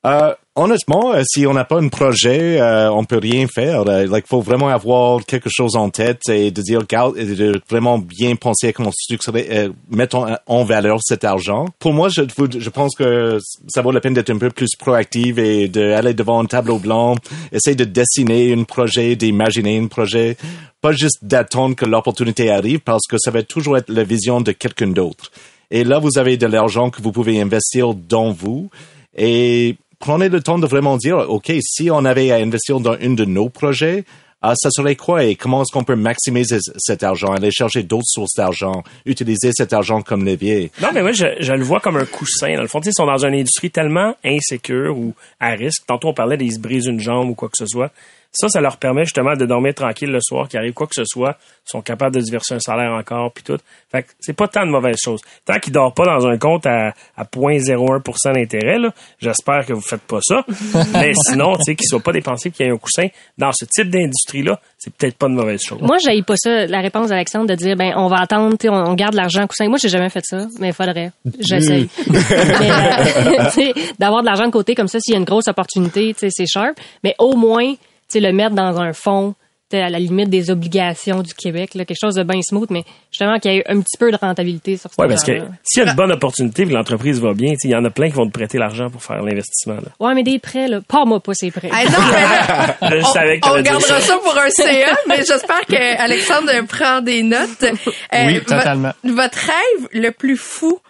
[0.04, 3.84] Euh, honnêtement, euh, si on n'a pas un projet, euh, on peut rien faire.
[3.86, 6.82] Il like, faut vraiment avoir quelque chose en tête et de dire,
[7.16, 11.66] et de vraiment bien penser comment structurer, euh, mettre en, en valeur cet argent.
[11.78, 12.22] Pour moi, je,
[12.58, 13.38] je pense que
[13.68, 17.16] ça vaut la peine d'être un peu plus proactive et d'aller devant un tableau blanc,
[17.52, 20.36] essayer de dessiner un projet, d'imaginer un projet,
[20.80, 24.52] pas juste d'attendre que l'opportunité arrive parce que ça va toujours être la vision de
[24.52, 25.30] quelqu'un d'autre.
[25.70, 28.68] Et là, vous avez de l'argent que vous pouvez investir dans vous
[29.16, 33.14] et prenez le temps de vraiment dire, OK, si on avait à investir dans un
[33.14, 34.04] de nos projets,
[34.42, 38.08] ah, ça serait quoi et comment est-ce qu'on peut maximiser cet argent, aller chercher d'autres
[38.08, 40.72] sources d'argent, utiliser cet argent comme levier?
[40.82, 42.52] Non, mais moi, je, le vois comme un coussin.
[42.56, 45.84] Dans le fond, ils sont dans une industrie tellement insécure ou à risque.
[45.86, 47.92] Tantôt, on parlait des se brisent une jambe ou quoi que ce soit.
[48.32, 51.04] Ça, ça leur permet justement de dormir tranquille le soir, qu'il arrive quoi que ce
[51.04, 53.58] soit, ils sont capables de se verser un salaire encore, puis tout.
[53.90, 55.20] Fait que c'est pas tant de mauvaises choses.
[55.44, 58.90] Tant qu'ils dorment pas dans un compte à, à 0.01% d'intérêt, là,
[59.20, 60.44] j'espère que vous faites pas ça.
[60.94, 63.66] mais sinon, tu sais, qu'ils soient pas dépensés, qu'il y ait un coussin dans ce
[63.66, 65.82] type d'industrie-là, c'est peut-être pas de mauvaise chose.
[65.82, 68.68] Moi, j'aille pas ça, la réponse d'Alexandre de dire, ben, on va attendre, tu sais,
[68.70, 69.68] on, on garde l'argent coussin.
[69.68, 71.12] Moi, j'ai jamais fait ça, mais il faudrait.
[71.38, 71.88] J'essaye.
[72.10, 75.26] mais, euh, tu sais, d'avoir de l'argent de côté comme ça, s'il y a une
[75.26, 76.78] grosse opportunité, tu sais, c'est sharp.
[77.04, 77.74] Mais au moins,
[78.20, 79.34] le mettre dans un fonds,
[79.74, 83.38] à la limite des obligations du Québec, là, quelque chose de bien smooth, mais justement
[83.38, 85.02] qu'il y ait un petit peu de rentabilité sur ça.
[85.02, 87.70] Ouais, parce que s'il y a une bonne opportunité et que l'entreprise va bien, il
[87.70, 89.76] y en a plein qui vont te prêter l'argent pour faire l'investissement.
[89.98, 90.80] Ouais, mais des prêts, là.
[90.86, 91.70] Pas moi, pas ces prêts.
[91.70, 94.00] Non, mais là, Je savais que on, gardera ça.
[94.02, 97.62] ça pour un CA, mais j'espère que Alexandre prend des notes.
[97.62, 98.92] Euh, Oui, totalement.
[99.04, 100.80] votre rêve le plus fou,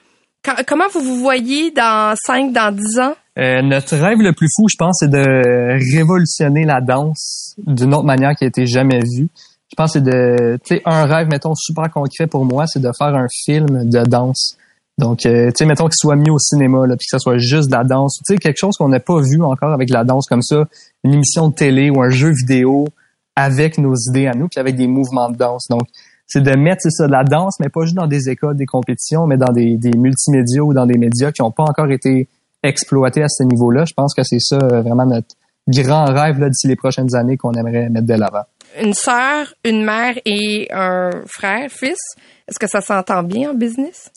[0.44, 3.14] quand- comment vous vous voyez dans 5, dans 10 ans?
[3.38, 8.04] Euh, notre rêve le plus fou, je pense, c'est de révolutionner la danse d'une autre
[8.04, 9.28] manière qui a été jamais vue.
[9.70, 12.80] Je pense que c'est de, tu sais, un rêve, mettons, super concret pour moi, c'est
[12.80, 14.58] de faire un film de danse.
[14.98, 17.38] Donc, euh, tu sais, mettons qu'il soit mis au cinéma, là, puis que ça soit
[17.38, 18.18] juste de la danse.
[18.18, 20.64] Tu sais, quelque chose qu'on n'a pas vu encore avec la danse comme ça,
[21.02, 22.84] une émission de télé ou un jeu vidéo
[23.34, 25.68] avec nos idées à nous, puis avec des mouvements de danse.
[25.70, 25.82] Donc,
[26.26, 29.26] c'est de mettre ça, de la danse, mais pas juste dans des écoles, des compétitions,
[29.26, 32.28] mais dans des, des multimédias ou dans des médias qui n'ont pas encore été
[32.62, 33.84] exploités à ce niveau-là.
[33.86, 35.34] Je pense que c'est ça euh, vraiment notre
[35.68, 38.44] grand rêve là, d'ici les prochaines années qu'on aimerait mettre de l'avant.
[38.82, 42.00] Une sœur, une mère et un frère, fils.
[42.48, 44.10] Est-ce que ça s'entend bien en business?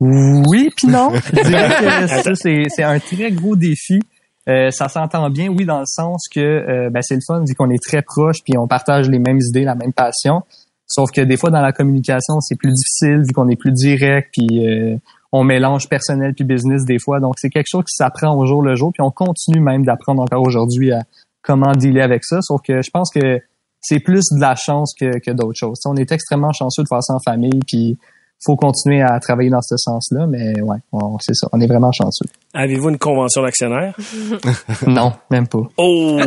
[0.00, 1.12] Oui, puis non.
[1.32, 4.00] Je dirais que ça, c'est, c'est un très gros défi.
[4.48, 7.54] Euh, ça s'entend bien, oui, dans le sens que euh, ben, c'est le fun vu
[7.54, 10.42] qu'on est très proches puis on partage les mêmes idées, la même passion.
[10.86, 14.28] Sauf que des fois dans la communication c'est plus difficile vu qu'on est plus direct
[14.36, 14.96] puis euh,
[15.36, 17.18] on mélange personnel puis business des fois.
[17.18, 20.22] Donc c'est quelque chose qui s'apprend au jour le jour puis on continue même d'apprendre
[20.22, 21.02] encore aujourd'hui à
[21.42, 22.40] comment dealer avec ça.
[22.40, 23.40] Sauf que je pense que
[23.80, 25.80] c'est plus de la chance que, d'autres choses.
[25.86, 27.98] On est extrêmement chanceux de faire ça en famille puis
[28.44, 31.48] faut continuer à travailler dans ce sens-là, mais ouais, on- c'est ça.
[31.52, 32.26] On est vraiment chanceux.
[32.54, 33.94] Avez-vous une convention d'actionnaire?
[34.86, 35.58] Non, même pas.
[35.78, 36.18] Oh!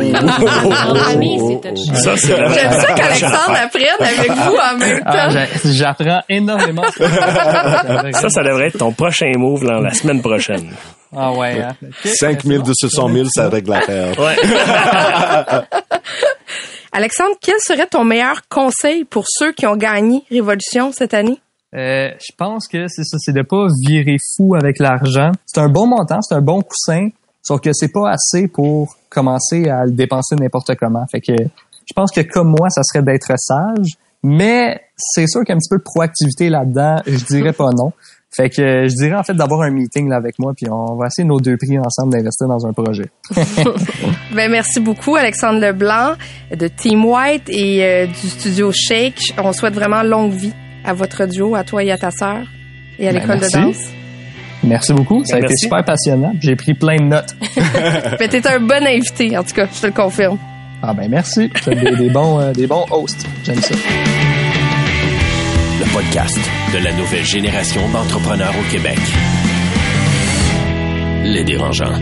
[1.94, 5.30] Ça, c'est J'aime ça qu'Alexandre apprenne avec vous en même Ah, temps.
[5.30, 6.82] j'a- j'apprends énormément.
[8.12, 10.70] Ça, ça devrait être ton prochain move là, la semaine prochaine.
[11.16, 11.60] Ah ouais.
[11.62, 11.74] Hein?
[11.82, 12.10] Ok.
[12.14, 14.18] 5 000 de ce 100 000, ça règle l'affaire.
[14.18, 14.36] Ouais.
[16.92, 21.38] Alexandre, quel serait ton meilleur conseil pour ceux qui ont gagné Révolution cette année?
[21.74, 25.32] Euh, je pense que c'est ça, c'est de pas virer fou avec l'argent.
[25.44, 27.08] C'est un bon montant, c'est un bon coussin,
[27.42, 31.04] sauf que c'est pas assez pour commencer à le dépenser n'importe comment.
[31.10, 35.50] Fait que je pense que comme moi, ça serait d'être sage, mais c'est sûr qu'il
[35.50, 36.96] y a un petit peu de proactivité là-dedans.
[37.06, 37.92] Je dirais pas non.
[38.30, 41.06] Fait que je dirais en fait d'avoir un meeting là avec moi, puis on va
[41.06, 43.10] essayer nos deux prix ensemble d'investir dans un projet.
[44.34, 46.12] Ben, merci beaucoup, Alexandre Leblanc
[46.54, 49.34] de Team White et euh, du studio Shake.
[49.42, 50.52] On souhaite vraiment longue vie
[50.88, 52.38] à votre duo, à toi et à ta sœur,
[52.98, 53.56] et à Ben, l'école de merci.
[53.56, 53.92] danse.
[54.64, 55.64] Merci beaucoup, ça a été Merci.
[55.66, 56.32] super passionnant.
[56.40, 57.36] J'ai pris plein de notes.
[58.18, 60.38] Ben, t'es un bon invité, en tout cas, je te le confirme.
[60.82, 63.26] Ah ben merci, Vous êtes des, des bons euh, des bons hosts.
[63.44, 63.74] J'aime ça.
[65.80, 66.38] Le podcast
[66.72, 68.98] de la nouvelle génération d'entrepreneurs au Québec.
[71.24, 71.92] Les dérangeants.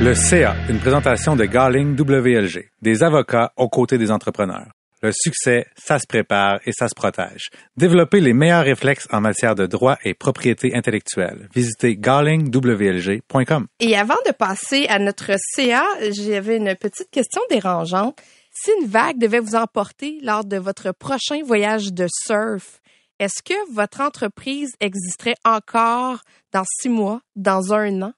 [0.00, 4.68] Le CA, une présentation de Garling WLG, des avocats aux côtés des entrepreneurs.
[5.06, 7.50] Le succès, ça se prépare et ça se protège.
[7.76, 11.48] Développez les meilleurs réflexes en matière de droit et propriété intellectuelle.
[11.54, 13.68] Visitez garlingwlg.com.
[13.78, 18.18] Et avant de passer à notre CA, j'avais une petite question dérangeante.
[18.52, 22.80] Si une vague devait vous emporter lors de votre prochain voyage de surf,
[23.20, 26.18] est-ce que votre entreprise existerait encore
[26.52, 28.12] dans six mois, dans un an?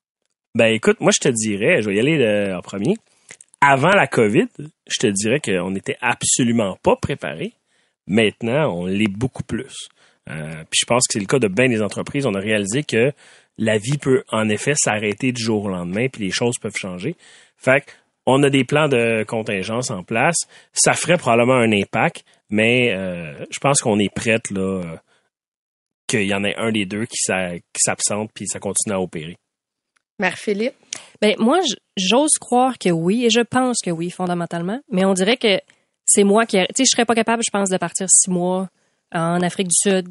[0.55, 2.97] Ben écoute, moi je te dirais, je vais y aller euh, en premier.
[3.61, 7.53] Avant la COVID, je te dirais qu'on n'était absolument pas préparé.
[8.07, 9.89] Maintenant, on l'est beaucoup plus.
[10.31, 12.27] Euh, puis je pense que c'est le cas de bien des entreprises.
[12.27, 13.13] On a réalisé que
[13.57, 17.17] la vie peut en effet s'arrêter du jour au lendemain, puis les choses peuvent changer.
[17.57, 17.85] Fait
[18.27, 20.37] on a des plans de contingence en place.
[20.73, 24.97] Ça ferait probablement un impact, mais euh, je pense qu'on est prête là euh,
[26.07, 27.19] qu'il y en ait un des deux qui
[27.75, 29.39] s'absente puis ça continue à opérer.
[30.19, 30.75] Mère-Philippe?
[31.21, 31.61] Ben, moi,
[31.97, 34.81] j'ose croire que oui, et je pense que oui, fondamentalement.
[34.91, 35.61] Mais on dirait que
[36.05, 38.69] c'est moi qui, tu sais, je serais pas capable, je pense, de partir six mois
[39.13, 40.09] en Afrique du Sud.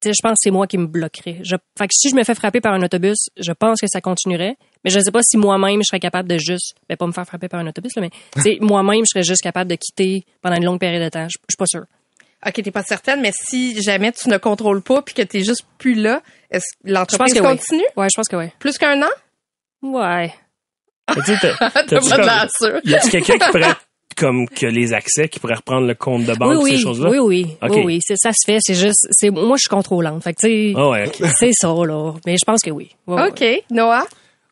[0.00, 1.40] Tu sais, je pense que c'est moi qui me bloquerais.
[1.42, 4.00] Je, fait que si je me fais frapper par un autobus, je pense que ça
[4.00, 4.56] continuerait.
[4.82, 7.12] Mais je ne sais pas si moi-même, je serais capable de juste, ben, pas me
[7.12, 10.56] faire frapper par un autobus, là, mais moi-même, je serais juste capable de quitter pendant
[10.56, 11.28] une longue période de temps.
[11.28, 11.84] Je, je suis pas sûre.
[12.46, 15.66] OK, t'es pas certaine, mais si jamais tu ne contrôles pas puis que t'es juste
[15.76, 17.84] plus là, est-ce que l'entreprise continue?
[17.96, 18.02] Oui.
[18.02, 18.46] Ouais, je pense que oui.
[18.58, 19.10] Plus qu'un an?
[19.82, 20.32] Ouais.
[21.06, 23.74] T'as pas de Y a-tu quelqu'un qui pourrait
[24.16, 27.10] comme que les accès qui pourrait reprendre le compte de banque oui, ces choses-là?
[27.10, 27.56] Oui oui.
[27.62, 27.98] Oui oui.
[28.02, 28.58] C'est ça se fait.
[28.60, 30.22] C'est juste c'est moi je suis contrôlante.
[30.22, 32.12] Fait que tu sais oh ouais, c'est ça là.
[32.26, 32.90] Mais je pense que oui.
[33.06, 33.44] Ok.
[33.70, 34.04] Noah?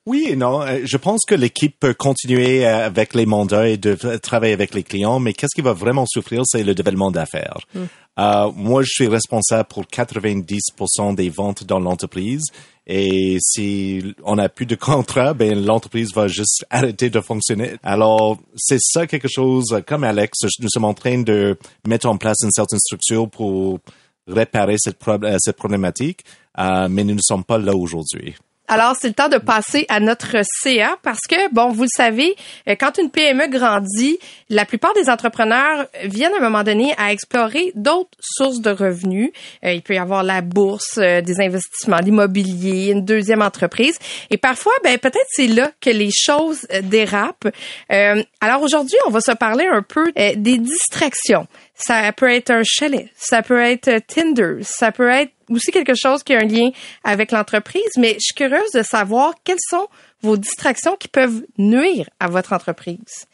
[0.08, 0.62] Oui et non.
[0.62, 4.74] Euh, je pense que l'équipe peut continuer euh, avec les mandats et de travailler avec
[4.74, 7.58] les clients, mais qu'est-ce qui va vraiment souffrir, c'est le développement d'affaires.
[7.74, 7.84] Hmm.
[8.18, 12.42] Euh, moi, je suis responsable pour 90% des ventes dans l'entreprise.
[12.88, 17.72] Et si on n'a plus de contrat, ben l'entreprise va juste arrêter de fonctionner.
[17.82, 20.38] Alors, c'est ça quelque chose comme Alex.
[20.60, 23.80] Nous sommes en train de mettre en place une certaine structure pour
[24.26, 24.98] réparer cette,
[25.38, 26.24] cette problématique,
[26.56, 28.34] mais nous ne sommes pas là aujourd'hui.
[28.70, 32.36] Alors, c'est le temps de passer à notre CA parce que, bon, vous le savez,
[32.68, 34.18] euh, quand une PME grandit,
[34.50, 39.30] la plupart des entrepreneurs viennent à un moment donné à explorer d'autres sources de revenus.
[39.64, 43.98] Euh, il peut y avoir la bourse, euh, des investissements, l'immobilier, une deuxième entreprise.
[44.28, 47.48] Et parfois, ben, peut-être c'est là que les choses dérapent.
[47.88, 51.46] alors aujourd'hui, on va se parler un peu des distractions.
[51.80, 56.24] Ça peut être un chalet, ça peut être Tinder, ça peut être aussi quelque chose
[56.24, 56.70] qui a un lien
[57.04, 59.86] avec l'entreprise, mais je suis curieuse de savoir quelles sont
[60.20, 63.26] vos distractions qui peuvent nuire à votre entreprise.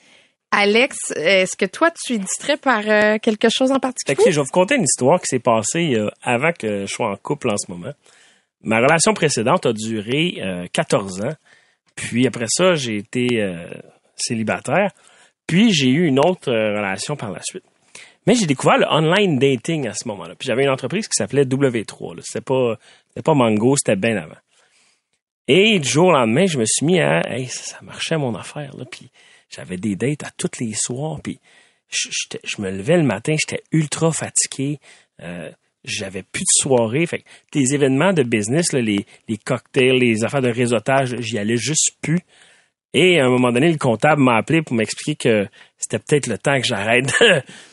[0.50, 4.30] Alex, est-ce que toi, tu es distrait par euh, quelque chose en particulier?
[4.30, 7.16] je vais vous conter une histoire qui s'est passée euh, avant que je sois en
[7.16, 7.92] couple en ce moment.
[8.62, 10.40] Ma relation précédente a duré
[10.72, 11.34] 14 euh, ans.
[11.96, 13.26] Puis après ça, j'ai été
[14.16, 14.90] célibataire.
[15.46, 17.64] Puis j'ai eu une autre relation par la suite.
[18.26, 20.34] Mais j'ai découvert le online dating à ce moment-là.
[20.34, 22.20] Puis j'avais une entreprise qui s'appelait W3.
[22.22, 22.78] C'était pas,
[23.22, 24.36] pas Mango, c'était bien avant.
[25.46, 28.74] Et du jour au lendemain, je me suis mis à, hey, ça, marchait mon affaire,
[28.76, 28.84] là.
[28.90, 29.10] Puis
[29.50, 31.20] j'avais des dates à tous les soirs.
[31.22, 31.38] Puis
[31.88, 32.08] je,
[32.42, 34.78] je me levais le matin, j'étais ultra fatigué.
[35.22, 35.50] Euh,
[35.84, 37.04] j'avais plus de soirée.
[37.06, 41.38] Fait que des événements de business, là, les, les cocktails, les affaires de réseautage, j'y
[41.38, 42.20] allais juste plus.
[42.94, 45.48] Et à un moment donné, le comptable m'a appelé pour m'expliquer que
[45.84, 47.12] c'était peut-être le temps que j'arrête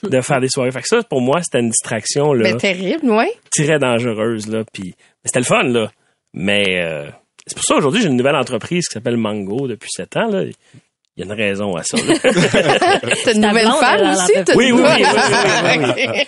[0.04, 0.72] de, faire des soirées.
[0.72, 2.34] Fait que ça, pour moi, c'était une distraction.
[2.34, 3.26] Là, ben, terrible, oui.
[3.56, 4.64] Très dangereuse, là.
[4.72, 5.92] Puis, c'était le fun, là.
[6.34, 7.10] Mais euh,
[7.46, 10.44] c'est pour ça, aujourd'hui, j'ai une nouvelle entreprise qui s'appelle Mango depuis sept ans, là.
[10.44, 11.98] Il y a une raison à ça.
[12.24, 14.34] T'as une nouvelle femme aussi?
[14.56, 15.06] Oui, oui, oui,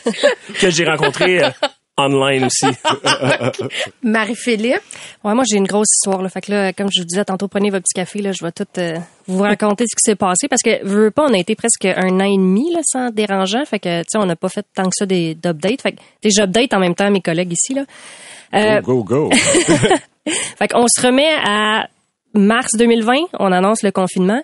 [0.05, 0.13] oui,
[0.59, 1.49] Que j'ai rencontré euh,
[1.97, 2.65] online aussi.
[4.03, 4.81] Marie-Philippe?
[5.23, 6.21] Ouais, moi, j'ai une grosse histoire.
[6.21, 6.29] Là.
[6.29, 8.21] Fait que là, comme je vous disais tantôt, prenez votre petit café.
[8.21, 10.47] Là, je vais tout euh, vous raconter ce qui s'est passé.
[10.47, 13.63] Parce que, veux pas, on a été presque un an et demi là, sans dérangeant.
[13.65, 15.81] Fait que, tu sais, on n'a pas fait tant que ça des d'updates.
[15.81, 17.73] Fait que, j'update en même temps mes collègues ici.
[17.73, 17.85] Là.
[18.55, 19.35] Euh, go, go, go.
[20.27, 21.87] fait qu'on se remet à
[22.33, 23.13] mars 2020.
[23.39, 24.41] On annonce le confinement.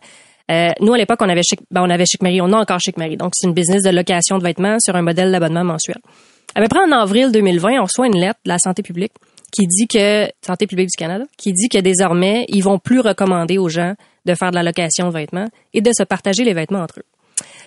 [0.51, 2.41] Euh, nous, à l'époque, on avait Chic, ben, on avait Chic Marie.
[2.41, 3.17] On a encore Chic Marie.
[3.17, 5.97] Donc, c'est une business de location de vêtements sur un modèle d'abonnement mensuel.
[6.55, 9.13] À peu près en avril 2020, on reçoit une lettre de la santé publique
[9.51, 13.57] qui dit que santé publique du Canada qui dit que désormais ils vont plus recommander
[13.57, 16.81] aux gens de faire de la location de vêtements et de se partager les vêtements
[16.81, 17.05] entre eux.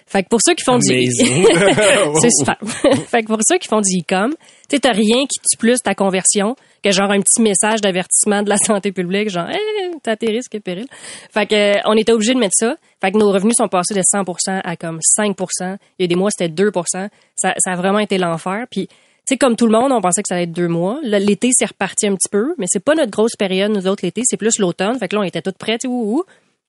[0.06, 0.88] Fait que pour ceux qui font du
[2.20, 2.56] c'est super.
[3.08, 4.35] fait que pour ceux qui font du e-com,
[4.68, 8.48] tu t'as rien qui tue plus ta conversion que genre un petit message d'avertissement de
[8.48, 9.58] la santé publique genre hey,
[10.02, 10.88] t'as tes risques et périls.
[11.32, 12.76] Fait que euh, on était obligé de mettre ça.
[13.00, 15.76] Fait que nos revenus sont passés de 100% à comme 5%.
[15.98, 17.08] Il y a des mois c'était 2%.
[17.37, 18.66] Ça, ça a vraiment été l'enfer.
[18.70, 18.94] Puis tu
[19.28, 20.98] sais comme tout le monde, on pensait que ça allait être deux mois.
[21.02, 24.22] L'été c'est reparti un petit peu, mais c'est pas notre grosse période nous autres l'été,
[24.24, 24.98] c'est plus l'automne.
[24.98, 26.24] Fait que là on était toutes prêtes, ouh,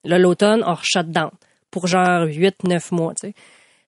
[0.05, 1.31] Là l'automne on shut down
[1.73, 3.33] pour genre 8-9 mois, tu sais.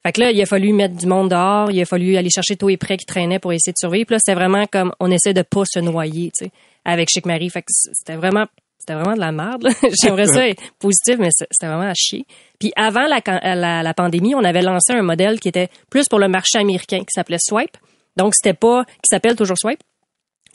[0.03, 2.55] Fait que là, il a fallu mettre du monde dehors, il a fallu aller chercher
[2.55, 4.05] tous les prêts qui traînaient pour essayer de survivre.
[4.05, 6.51] Puis là, c'était vraiment comme on essaie de pas se noyer, tu sais,
[6.83, 7.49] avec Chic Marie.
[7.49, 8.45] Fait que c'était vraiment
[8.77, 9.67] c'était vraiment de la merde.
[10.03, 12.25] J'aimerais ça être positif, mais c'était vraiment à chier.
[12.59, 13.19] Puis avant la,
[13.55, 16.99] la, la, pandémie, on avait lancé un modèle qui était plus pour le marché américain,
[16.99, 17.77] qui s'appelait Swipe.
[18.15, 19.81] Donc c'était pas, qui s'appelle toujours Swipe.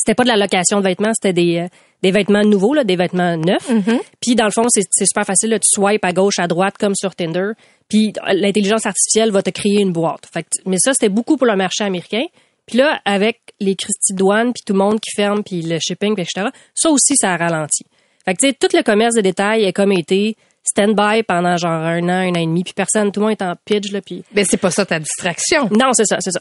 [0.01, 1.69] C'était pas de la location de vêtements, c'était des, euh,
[2.03, 3.71] des vêtements nouveaux, là, des vêtements neufs.
[4.21, 5.51] Puis dans le fond, c'est super facile.
[5.51, 7.53] Là, tu swipes à gauche, à droite, comme sur Tinder.
[7.89, 10.27] Puis l'intelligence artificielle va te créer une boîte.
[10.33, 12.25] Fait que, mais ça, c'était beaucoup pour le marché américain.
[12.67, 16.15] Puis là, avec les Christie douanes, puis tout le monde qui ferme, puis le shipping,
[16.15, 17.85] puis etc., ça aussi, ça a ralenti.
[18.25, 21.73] Fait que, tu sais, tout le commerce de détail a comme été stand-by pendant genre
[21.73, 24.01] un an, un an et demi, puis personne, tout le monde est en pitch, là,
[24.01, 24.23] puis...
[24.33, 25.69] Ben, c'est pas ça ta distraction.
[25.73, 26.41] Non, c'est ça, c'est ça.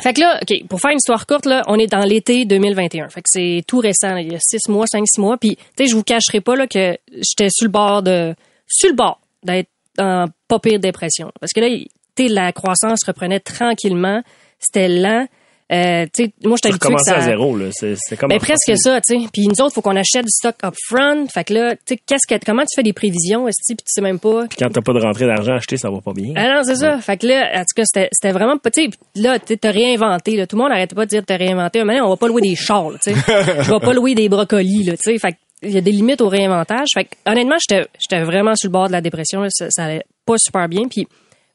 [0.00, 3.08] Fait que là, OK, pour faire une histoire courte, là, on est dans l'été 2021.
[3.08, 5.38] Fait que c'est tout récent, là, il y a six mois, cinq, six mois.
[5.38, 8.34] Puis, tu sais, je vous cacherai pas là, que j'étais sur le bord de...
[8.66, 11.32] Sur le bord d'être en pas pire dépression.
[11.40, 11.68] Parce que là,
[12.14, 14.22] tu la croissance reprenait tranquillement.
[14.58, 15.26] C'était lent.
[15.72, 17.16] Euh, tu sais, moi, que recommençais ça...
[17.16, 17.66] à zéro, là.
[17.72, 19.28] C'est comme Ben, en presque ça, tu sais.
[19.32, 21.26] Puis nous autres, faut qu'on achète du stock up front.
[21.26, 23.84] Fait que là, tu sais, qu'est-ce que, comment tu fais des prévisions, est-ce puis tu
[23.88, 24.46] sais même pas?
[24.56, 26.34] Quand t'as pas de rentrée d'argent acheté, ça va pas bien.
[26.36, 26.98] Ah non, c'est ça.
[26.98, 30.36] Fait que là, en tout cas, c'était, vraiment pas, tu sais, là, tu t'as réinventé,
[30.36, 30.46] là.
[30.46, 31.82] Tout le monde arrêtait pas de dire t'as réinventé.
[31.82, 33.14] Mais on va pas louer des chars, tu sais.
[33.62, 35.18] Je vais pas louer des brocolis, là, tu sais.
[35.18, 36.88] Fait il y a des limites au réinventage.
[36.94, 39.48] Fait que, honnêtement, j'étais, j'étais vraiment sur le bord de la dépression, là.
[39.50, 40.82] Ça, ça allait pas super bien.
[40.88, 41.08] Puis,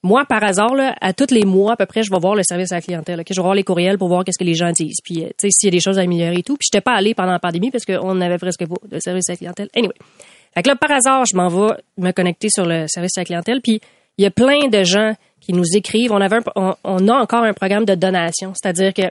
[0.04, 2.72] moi, par hasard, à tous les mois, à peu près, je vais voir le service
[2.72, 3.24] à la clientèle.
[3.28, 5.00] Je vais voir les courriels pour voir qu'est-ce que les gens disent.
[5.04, 6.58] Puis, euh, sais, s'il y a des choses à améliorer et tout.
[6.58, 9.34] Puis, j'étais pas allée pendant la pandémie parce qu'on n'avait presque pas de service à
[9.34, 9.70] la clientèle.
[9.76, 9.94] Anyway.
[10.56, 13.26] Fait que là, par hasard, je m'en vais me connecter sur le service à la
[13.26, 13.62] clientèle.
[13.62, 13.80] Puis,
[14.18, 16.12] il y a plein de gens qui nous écrivent.
[16.12, 18.54] On avait on a encore un programme de donation.
[18.56, 19.04] C'est-à-dire que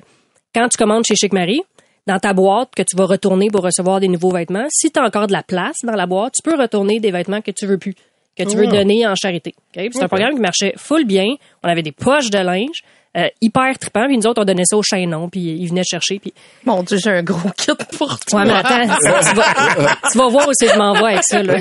[0.55, 1.62] quand tu commandes chez Chic Marie,
[2.07, 5.05] dans ta boîte que tu vas retourner pour recevoir des nouveaux vêtements, si tu as
[5.05, 7.79] encore de la place dans la boîte, tu peux retourner des vêtements que tu veux
[7.79, 7.94] plus,
[8.44, 9.55] que tu veux donner en charité.
[9.74, 11.26] C'est un programme qui marchait full bien.
[11.62, 12.83] On avait des poches de linge,
[13.16, 14.07] euh, hyper trippant.
[14.07, 16.18] Puis nous autres, on donnait ça au chaînon, puis ils venaient chercher.
[16.18, 16.33] Puis
[16.64, 18.40] Mon Dieu, j'ai un gros kit pour toi.
[18.40, 21.14] Ouais, mais attends, tu, tu vas, tu vas voir où c'est que je m'en vais
[21.14, 21.42] avec ça.
[21.42, 21.57] Là.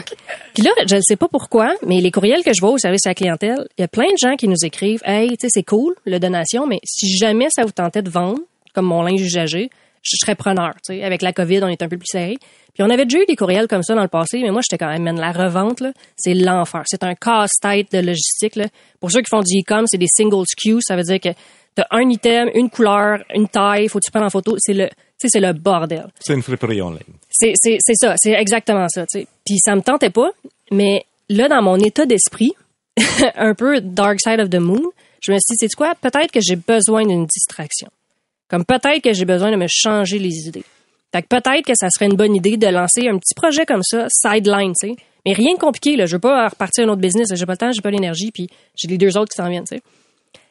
[0.53, 3.05] Puis là, je ne sais pas pourquoi, mais les courriels que je vois au service
[3.05, 5.47] à la clientèle, il y a plein de gens qui nous écrivent Hey, tu sais,
[5.49, 8.39] c'est cool, le donation, mais si jamais ça vous tentait de vendre,
[8.73, 9.69] comme mon linge usagé,
[10.01, 10.73] je serais preneur.
[10.85, 12.37] Tu sais, avec la COVID, on est un peu plus serré.
[12.73, 14.77] Puis on avait déjà eu des courriels comme ça dans le passé, mais moi, j'étais
[14.77, 16.83] quand même, man, la revente, là, c'est l'enfer.
[16.85, 18.55] C'est un casse-tête de logistique.
[18.55, 18.67] Là.
[18.99, 20.77] Pour ceux qui font du e-com, c'est des single SKU.
[20.81, 24.11] Ça veut dire que tu as un item, une couleur, une taille, faut que tu
[24.11, 24.55] prennes en photo.
[24.59, 26.07] C'est le, tu sais, c'est le bordel.
[26.19, 26.99] C'est une friperie en ligne.
[27.29, 29.27] C'est, c'est, c'est ça, c'est exactement ça, tu sais.
[29.45, 30.31] Puis ça me tentait pas,
[30.71, 32.53] mais là, dans mon état d'esprit,
[33.35, 34.81] un peu dark side of the moon,
[35.21, 35.93] je me suis dit, c'est quoi?
[35.95, 37.89] Peut-être que j'ai besoin d'une distraction.
[38.49, 40.63] Comme peut-être que j'ai besoin de me changer les idées.
[41.13, 43.83] Fait que peut-être que ça serait une bonne idée de lancer un petit projet comme
[43.83, 44.95] ça, sideline, tu sais.
[45.25, 46.05] Mais rien de compliqué, là.
[46.05, 47.27] Je veux pas repartir un autre business.
[47.33, 49.65] J'ai pas le temps, j'ai pas l'énergie, puis j'ai les deux autres qui s'en viennent,
[49.65, 49.81] tu sais.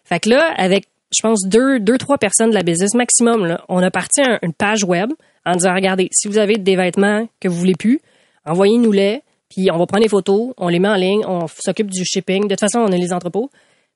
[0.05, 0.85] Fait que là, avec,
[1.15, 4.39] je pense, deux, deux, trois personnes de la business maximum, là, on a parti un-
[4.43, 5.11] une page web
[5.47, 8.01] en disant, regardez, si vous avez des vêtements que vous voulez plus,
[8.47, 12.05] envoyez-nous-les, puis on va prendre des photos, on les met en ligne, on s'occupe du
[12.05, 12.45] shipping.
[12.45, 13.51] De toute façon, on a les entrepôts,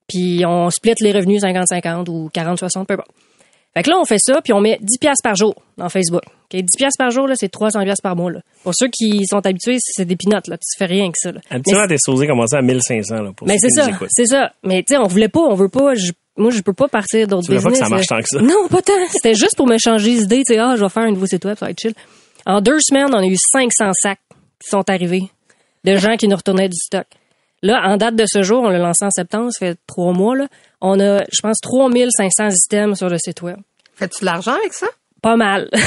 [0.09, 3.11] puis on split les revenus 50-50 ou 40-60, peu importe.
[3.75, 6.23] Fait que là, on fait ça, puis on met 10 pièces par jour dans Facebook.
[6.27, 6.61] OK?
[6.61, 8.31] 10 pièces par jour, là, c'est 300 pièces par mois.
[8.31, 8.41] Là.
[8.65, 10.59] Pour ceux qui sont habitués, c'est des pinottes, là.
[10.59, 11.33] Tu fais rien que ça.
[11.33, 11.41] Là.
[11.51, 14.53] Habituellement, t'es supposé commencer à 1500, là, pour Mais c'est ça, c'est ça.
[14.63, 15.95] Mais tu sais, on voulait pas, on veut pas.
[15.95, 17.65] je- moi, je peux pas partir d'autres business.
[17.65, 18.41] pas que ça marche tant que ça?
[18.41, 18.93] Non, pas tant.
[19.11, 20.43] C'était juste pour me changer les idées.
[20.47, 21.95] Tu sais, ah, je vais faire un nouveau site web, ça va être chill.
[22.47, 24.19] En deux semaines, on a eu 500 sacs
[24.63, 25.25] qui sont arrivés
[25.85, 27.07] de gens qui nous retournaient du stock.
[27.63, 30.37] Là, en date de ce jour, on l'a lancé en septembre, ça fait trois mois,
[30.37, 30.47] là.
[30.81, 33.57] On a, je pense, 3500 items sur le site web.
[33.95, 34.87] Fais-tu de l'argent avec ça?
[35.23, 35.69] Pas mal.
[35.73, 35.79] mais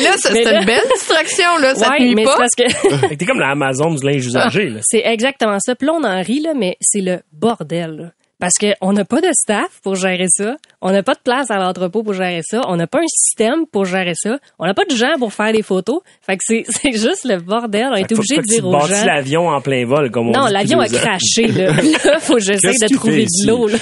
[0.00, 1.74] là, c'est là- une belle distraction, là.
[1.74, 2.36] Ça te ouais, nuit mais pas?
[2.36, 4.80] parce que T'es comme la Amazon du linge usagé, là.
[4.82, 5.74] C'est exactement ça.
[5.74, 8.12] Puis là, on en rit, là, mais c'est le bordel.
[8.38, 10.56] Parce qu'on n'a pas de staff pour gérer ça.
[10.82, 12.60] On n'a pas de place à l'entrepôt pour gérer ça.
[12.68, 14.38] On n'a pas un système pour gérer ça.
[14.58, 16.00] On n'a pas de gens pour faire des photos.
[16.20, 17.86] Fait que c'est, c'est juste le bordel.
[17.90, 19.04] On est obligé de tu dire aux gens.
[19.06, 21.46] l'avion en plein vol, comme on Non, l'avion a craché.
[21.46, 21.72] Là,
[22.04, 23.68] là faut que j'essaie de trouver de l'eau.
[23.68, 23.78] là.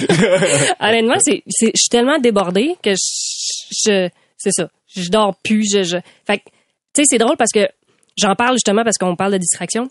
[0.79, 4.69] Honnêtement, c'est, c'est, je suis tellement débordée que je, je- c'est ça.
[4.95, 5.69] Je dors plus.
[5.69, 5.97] Je, je...
[6.25, 6.43] Fait que,
[6.93, 7.67] tu sais, c'est drôle parce que
[8.17, 9.89] j'en parle justement parce qu'on parle de distraction.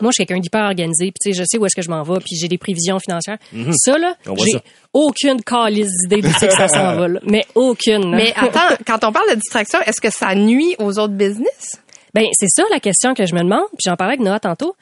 [0.00, 1.90] Moi, je suis quelqu'un d'hyper organisé, puis tu sais, je sais où est-ce que je
[1.90, 3.38] m'en vais, puis j'ai des prévisions financières.
[3.78, 4.58] Ça, là, j'ai
[4.92, 7.20] aucune calice d'idée d'où c'est que ça s'en va, là.
[7.24, 8.10] Mais aucune.
[8.10, 8.16] là.
[8.16, 11.80] Mais attends, quand on parle de distraction, est-ce que ça nuit aux autres business?
[12.12, 14.76] Ben, c'est ça la question que je me demande, puis j'en parlais avec Noah tantôt.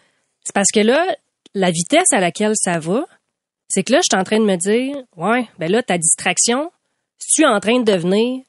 [0.45, 1.07] C'est parce que là,
[1.55, 3.05] la vitesse à laquelle ça va,
[3.69, 6.71] c'est que là, je suis en train de me dire, ouais, ben là, ta distraction,
[7.35, 8.43] tu es en train de devenir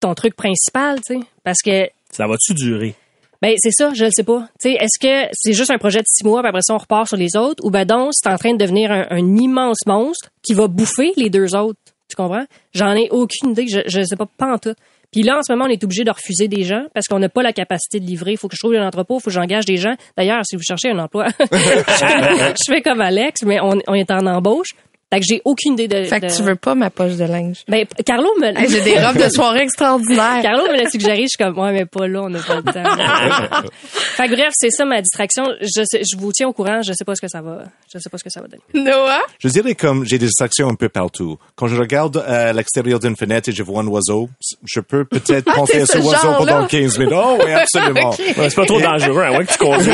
[0.00, 1.20] ton truc principal, tu sais?
[1.44, 2.94] Parce que, Ça va-tu durer?
[3.42, 4.46] Ben, c'est ça, je le sais pas.
[4.64, 7.16] Est-ce que c'est juste un projet de six mois, puis après ça, on repart sur
[7.16, 10.68] les autres, ou ben donc, c'est en train de devenir un, immense monstre qui va
[10.68, 11.80] bouffer les deux autres?
[12.08, 12.44] Tu comprends?
[12.72, 14.74] J'en ai aucune idée, je, je sais pas, pas tout.
[15.10, 17.28] Puis là, en ce moment, on est obligé de refuser des gens parce qu'on n'a
[17.28, 18.32] pas la capacité de livrer.
[18.32, 19.94] Il faut que je trouve un entrepôt, il faut que j'engage des gens.
[20.16, 24.70] D'ailleurs, si vous cherchez un emploi, je, fais, comme Alex, mais on est en embauche.
[25.12, 26.04] Fait que j'ai aucune idée de.
[26.04, 27.64] Fait que de- tu veux pas ma poche de linge.
[27.68, 28.46] Ben, Carlo me.
[28.58, 30.38] Hey, J'ai des robes de soirée extraordinaires.
[30.42, 32.62] Carlo me l'a suggéré, je suis comme, ouais, mais pas là, on n'a pas le
[32.62, 32.72] temps.
[33.84, 35.44] fait que bref, c'est ça ma distraction.
[35.60, 37.98] Je, sais, je vous tiens au courant, je sais pas ce que ça va, je
[37.98, 38.62] sais pas ce que ça va donner.
[38.90, 39.20] Noah?
[39.38, 41.36] Je dirais comme j'ai des distractions un peu partout.
[41.56, 44.30] Quand je regarde euh, à l'extérieur d'une fenêtre et je vois un oiseau,
[44.64, 47.12] je peux peut-être Ah, penser à ce ce oiseau pendant 15 minutes.
[47.14, 48.10] Oh oui, absolument.
[48.10, 48.18] Ok.
[48.18, 49.92] Ouais, c'est pas trop dangereux, hein, ouais, que tu conduis.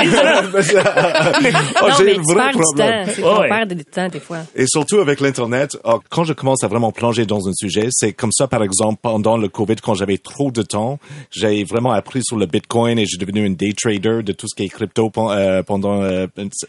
[1.82, 3.06] Oh, j'ai mais tu vrai perds du problème.
[3.06, 3.12] temps.
[3.14, 3.48] C'est qu'on Ouais.
[3.48, 4.38] perd du temps, des fois.
[4.54, 8.12] Et surtout avec l'Internet, oh, quand je commence à vraiment plonger dans un sujet, c'est
[8.12, 10.98] comme ça, par exemple, pendant le COVID, quand j'avais trop de temps,
[11.30, 14.54] j'ai vraiment appris sur le Bitcoin et j'ai devenu un day trader de tout ce
[14.54, 16.26] qui est crypto euh, pendant euh,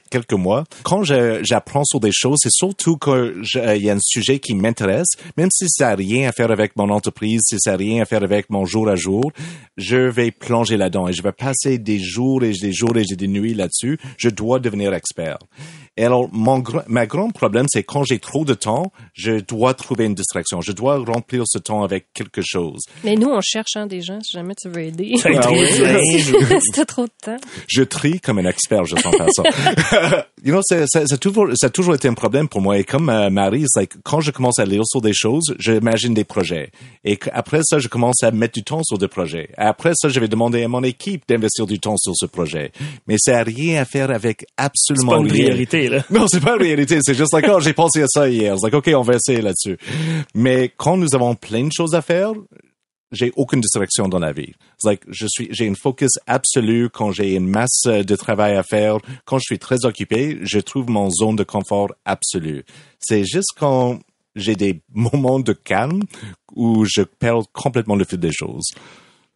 [0.10, 0.64] quelques mois.
[0.84, 5.50] Quand j'apprends sur des choses, c'est surtout qu'il y a un sujet qui m'intéresse, même
[5.52, 8.24] si ça n'a rien à faire avec mon entreprise, si ça n'a rien à faire
[8.24, 9.32] avec mon jour à jour,
[9.76, 13.28] je vais plonger là-dedans et je vais passer des jours et des jours et des
[13.28, 14.00] nuits là-dessus.
[14.18, 15.40] Je dois devenir expert.
[16.00, 19.74] Et alors, mon, gr- ma grand problème, c'est quand j'ai trop de temps, je dois
[19.74, 20.62] trouver une distraction.
[20.62, 22.80] Je dois remplir ce temps avec quelque chose.
[23.04, 25.18] Mais nous, on cherche hein, des gens, si jamais tu veux aider.
[25.18, 25.60] Ça Ah oui.
[26.88, 27.36] trop de temps.
[27.68, 30.26] Je trie comme un expert, je sens faire ça.
[30.46, 32.78] you know, c'est- c'est- ça, toujours, ça a toujours été un problème pour moi.
[32.78, 36.14] Et comme euh, Marie, c'est like, quand je commence à lire sur des choses, j'imagine
[36.14, 36.72] des projets.
[37.04, 39.50] Et après ça, je commence à mettre du temps sur des projets.
[39.58, 42.72] Après ça, je vais demander à mon équipe d'investir du temps sur ce projet.
[43.08, 45.56] Mais ça n'a rien à faire avec C'est absolument pas une rien.
[45.90, 46.04] Là.
[46.10, 47.00] Non, c'est pas une réalité.
[47.02, 48.56] C'est juste like, oh, j'ai pensé à ça hier.
[48.58, 49.78] C'est like, OK, on va essayer là-dessus.
[50.34, 52.32] Mais quand nous avons plein de choses à faire,
[53.12, 54.54] j'ai aucune distraction dans la vie.
[54.78, 58.64] C'est like, je suis, j'ai une focus absolue quand j'ai une masse de travail à
[58.64, 58.98] faire.
[59.26, 62.64] Quand je suis très occupé, je trouve mon zone de confort absolue.
[63.00, 64.00] C'est juste quand
[64.36, 66.04] j'ai des moments de calme
[66.56, 68.72] où je perds complètement le fil des choses.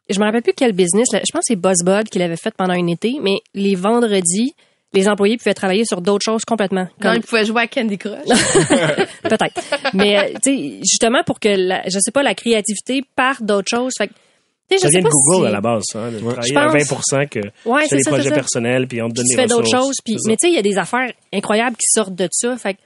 [0.09, 1.07] Je me rappelle plus quel business.
[1.13, 1.21] là.
[1.25, 4.53] Je pense que c'est BuzzBud qui l'avait fait pendant un été, mais les vendredis,
[4.93, 6.87] les employés pouvaient travailler sur d'autres choses complètement.
[7.01, 8.25] Quand Comme il pouvait jouer à Candy Crush.
[9.23, 9.59] peut-être.
[9.93, 13.69] Mais euh, tu sais, justement pour que la, je sais pas la créativité parte d'autres
[13.69, 13.93] choses.
[13.97, 15.83] Fait que, tu sais, Ça je sais vient de pas Google si à la base,
[15.91, 15.99] ça.
[15.99, 17.03] hein, de travailler Je à pense.
[17.11, 19.41] 20 que Ouais, tu c'est des ça, projets personnels, puis on te donne tu des
[19.41, 19.95] fais d'autres choses.
[20.03, 22.55] Puis, mais tu sais, il y a des affaires incroyables qui sortent de ça.
[22.57, 22.79] Fait que,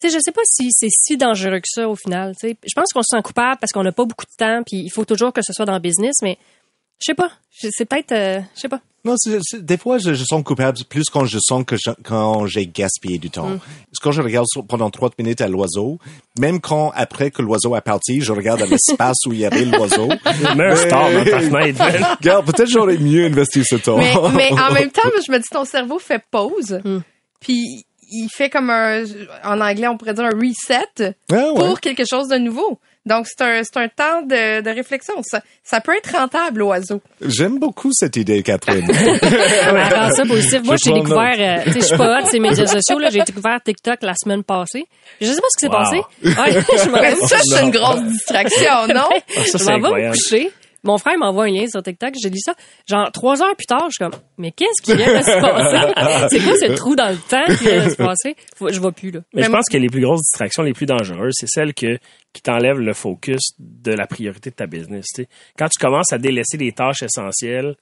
[0.00, 2.34] tu sais, je sais pas si c'est si dangereux que ça au final.
[2.40, 4.62] Tu sais, je pense qu'on se sent coupable parce qu'on n'a pas beaucoup de temps,
[4.64, 6.14] puis il faut toujours que ce soit dans le business.
[6.22, 6.38] Mais
[7.00, 7.30] je sais pas.
[7.60, 8.80] Je- C'est peut-être, euh, je sais pas.
[9.04, 9.14] Non,
[9.60, 13.18] des fois, je, je sens coupable plus quand je sens que je- quand j'ai gaspillé
[13.18, 13.46] du temps.
[13.48, 13.60] Parce
[13.98, 15.98] que Quand je regarde sur- pendant 30 minutes à l'oiseau,
[16.38, 19.64] même quand après que l'oiseau est parti, je regarde à l'espace où il y avait
[19.64, 20.08] l'oiseau.
[20.56, 20.76] Man.
[22.20, 23.98] Regarde, peut-être j'aurais mieux investi ce temps.
[23.98, 26.80] mais, mais en même temps, je me dis, ton cerveau fait pause.
[27.40, 29.04] Puis il fait comme un,
[29.44, 31.54] en anglais, on pourrait dire un reset Ah ouais.
[31.54, 32.78] pour quelque chose de nouveau.
[33.06, 35.14] Donc, c'est un, c'est un temps de, de réflexion.
[35.22, 37.00] Ça, ça peut être rentable, l'oiseau.
[37.22, 38.86] J'aime beaucoup cette idée, Catherine.
[38.90, 40.60] Rends ça positif.
[40.64, 43.08] Moi, j'ai découvert, euh, tu sais, je suis pas hot ces médias sociaux, là.
[43.10, 44.84] J'ai découvert TikTok la semaine passée.
[45.20, 45.72] Je sais pas ce qui s'est Wow.
[45.78, 46.00] passé.
[46.22, 46.88] Ouais, je
[47.20, 49.08] me ça, c'est une grosse distraction, non?
[49.10, 50.50] Ah, ça, je m'en vais me coucher.
[50.82, 52.54] Mon frère m'envoie un lien sur TikTok, j'ai lu ça.
[52.88, 56.28] Genre, trois heures plus tard, je suis comme, mais qu'est-ce qui vient de se passer?
[56.30, 58.36] C'est quoi ce trou dans le temps qui vient de se passer?
[58.56, 59.20] Faut- je vois plus, là.
[59.34, 61.98] Mais je pense que les plus grosses distractions, les plus dangereuses, c'est celles que,
[62.32, 65.06] qui t'enlèvent le focus de la priorité de ta business.
[65.58, 67.76] Quand tu commences à délaisser les tâches essentielles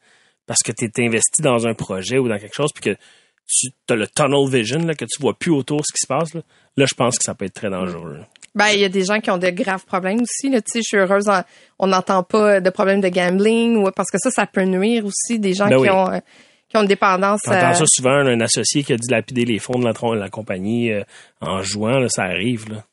[0.46, 2.98] parce que tu es investi dans un projet ou dans quelque chose, puis que
[3.46, 6.34] tu as le tunnel vision, là, que tu vois plus autour ce qui se passe,
[6.34, 6.42] là,
[6.76, 8.20] là je pense que ça peut être très dangereux.
[8.54, 10.50] Ben, il y a des gens qui ont de graves problèmes aussi.
[10.50, 10.60] Là.
[10.74, 11.42] Je suis heureuse, en-
[11.78, 15.38] on n'entend pas de problèmes de gambling ou parce que ça, ça peut nuire aussi
[15.38, 15.90] des gens Ben qui oui.
[15.90, 16.18] ont euh,
[16.68, 17.40] qui ont une dépendance.
[17.44, 20.92] T'entends euh, ça souvent, un associé qui a dilapider les fonds de la, la compagnie
[20.92, 21.02] euh,
[21.40, 22.70] en jouant, là, ça arrive.
[22.70, 22.84] Là.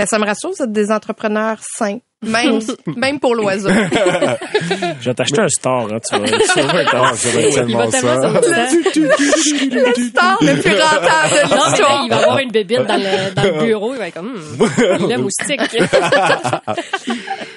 [0.00, 2.60] Ben, ça me rassure, vous êtes des entrepreneurs sains, même
[2.96, 3.68] même pour l'oiseau.
[3.68, 8.30] Je vais t'acheter un store, hein, tu vas, tu vas voir un tellement tellement ça.
[8.30, 12.02] le star le plus rentable de l'histoire.
[12.04, 13.92] il va avoir une bébite dans le, dans le bureau.
[13.92, 15.60] Il va être comme, hum, le moustique.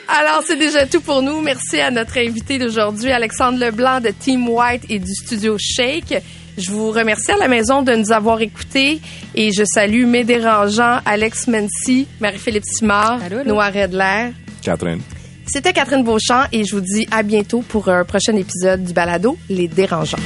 [0.10, 1.40] Alors, c'est déjà tout pour nous.
[1.40, 6.22] Merci à notre invité d'aujourd'hui, Alexandre Leblanc de Team White et du studio Shake.
[6.58, 9.02] Je vous remercie à la maison de nous avoir écoutés
[9.34, 13.54] et je salue mes dérangeants, Alex Mency, Marie-Philippe Simard, Allô, allô.
[13.56, 14.32] Noah Redler.
[14.62, 15.02] Catherine.
[15.48, 19.38] C'était Catherine Beauchamp et je vous dis à bientôt pour un prochain épisode du balado
[19.50, 20.18] Les Dérangeants.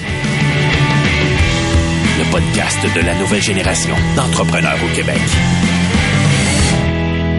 [2.20, 5.18] Le podcast de la nouvelle génération d'entrepreneurs au Québec.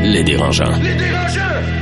[0.03, 0.77] Les dérangeants.
[0.83, 1.78] Les dérangeants!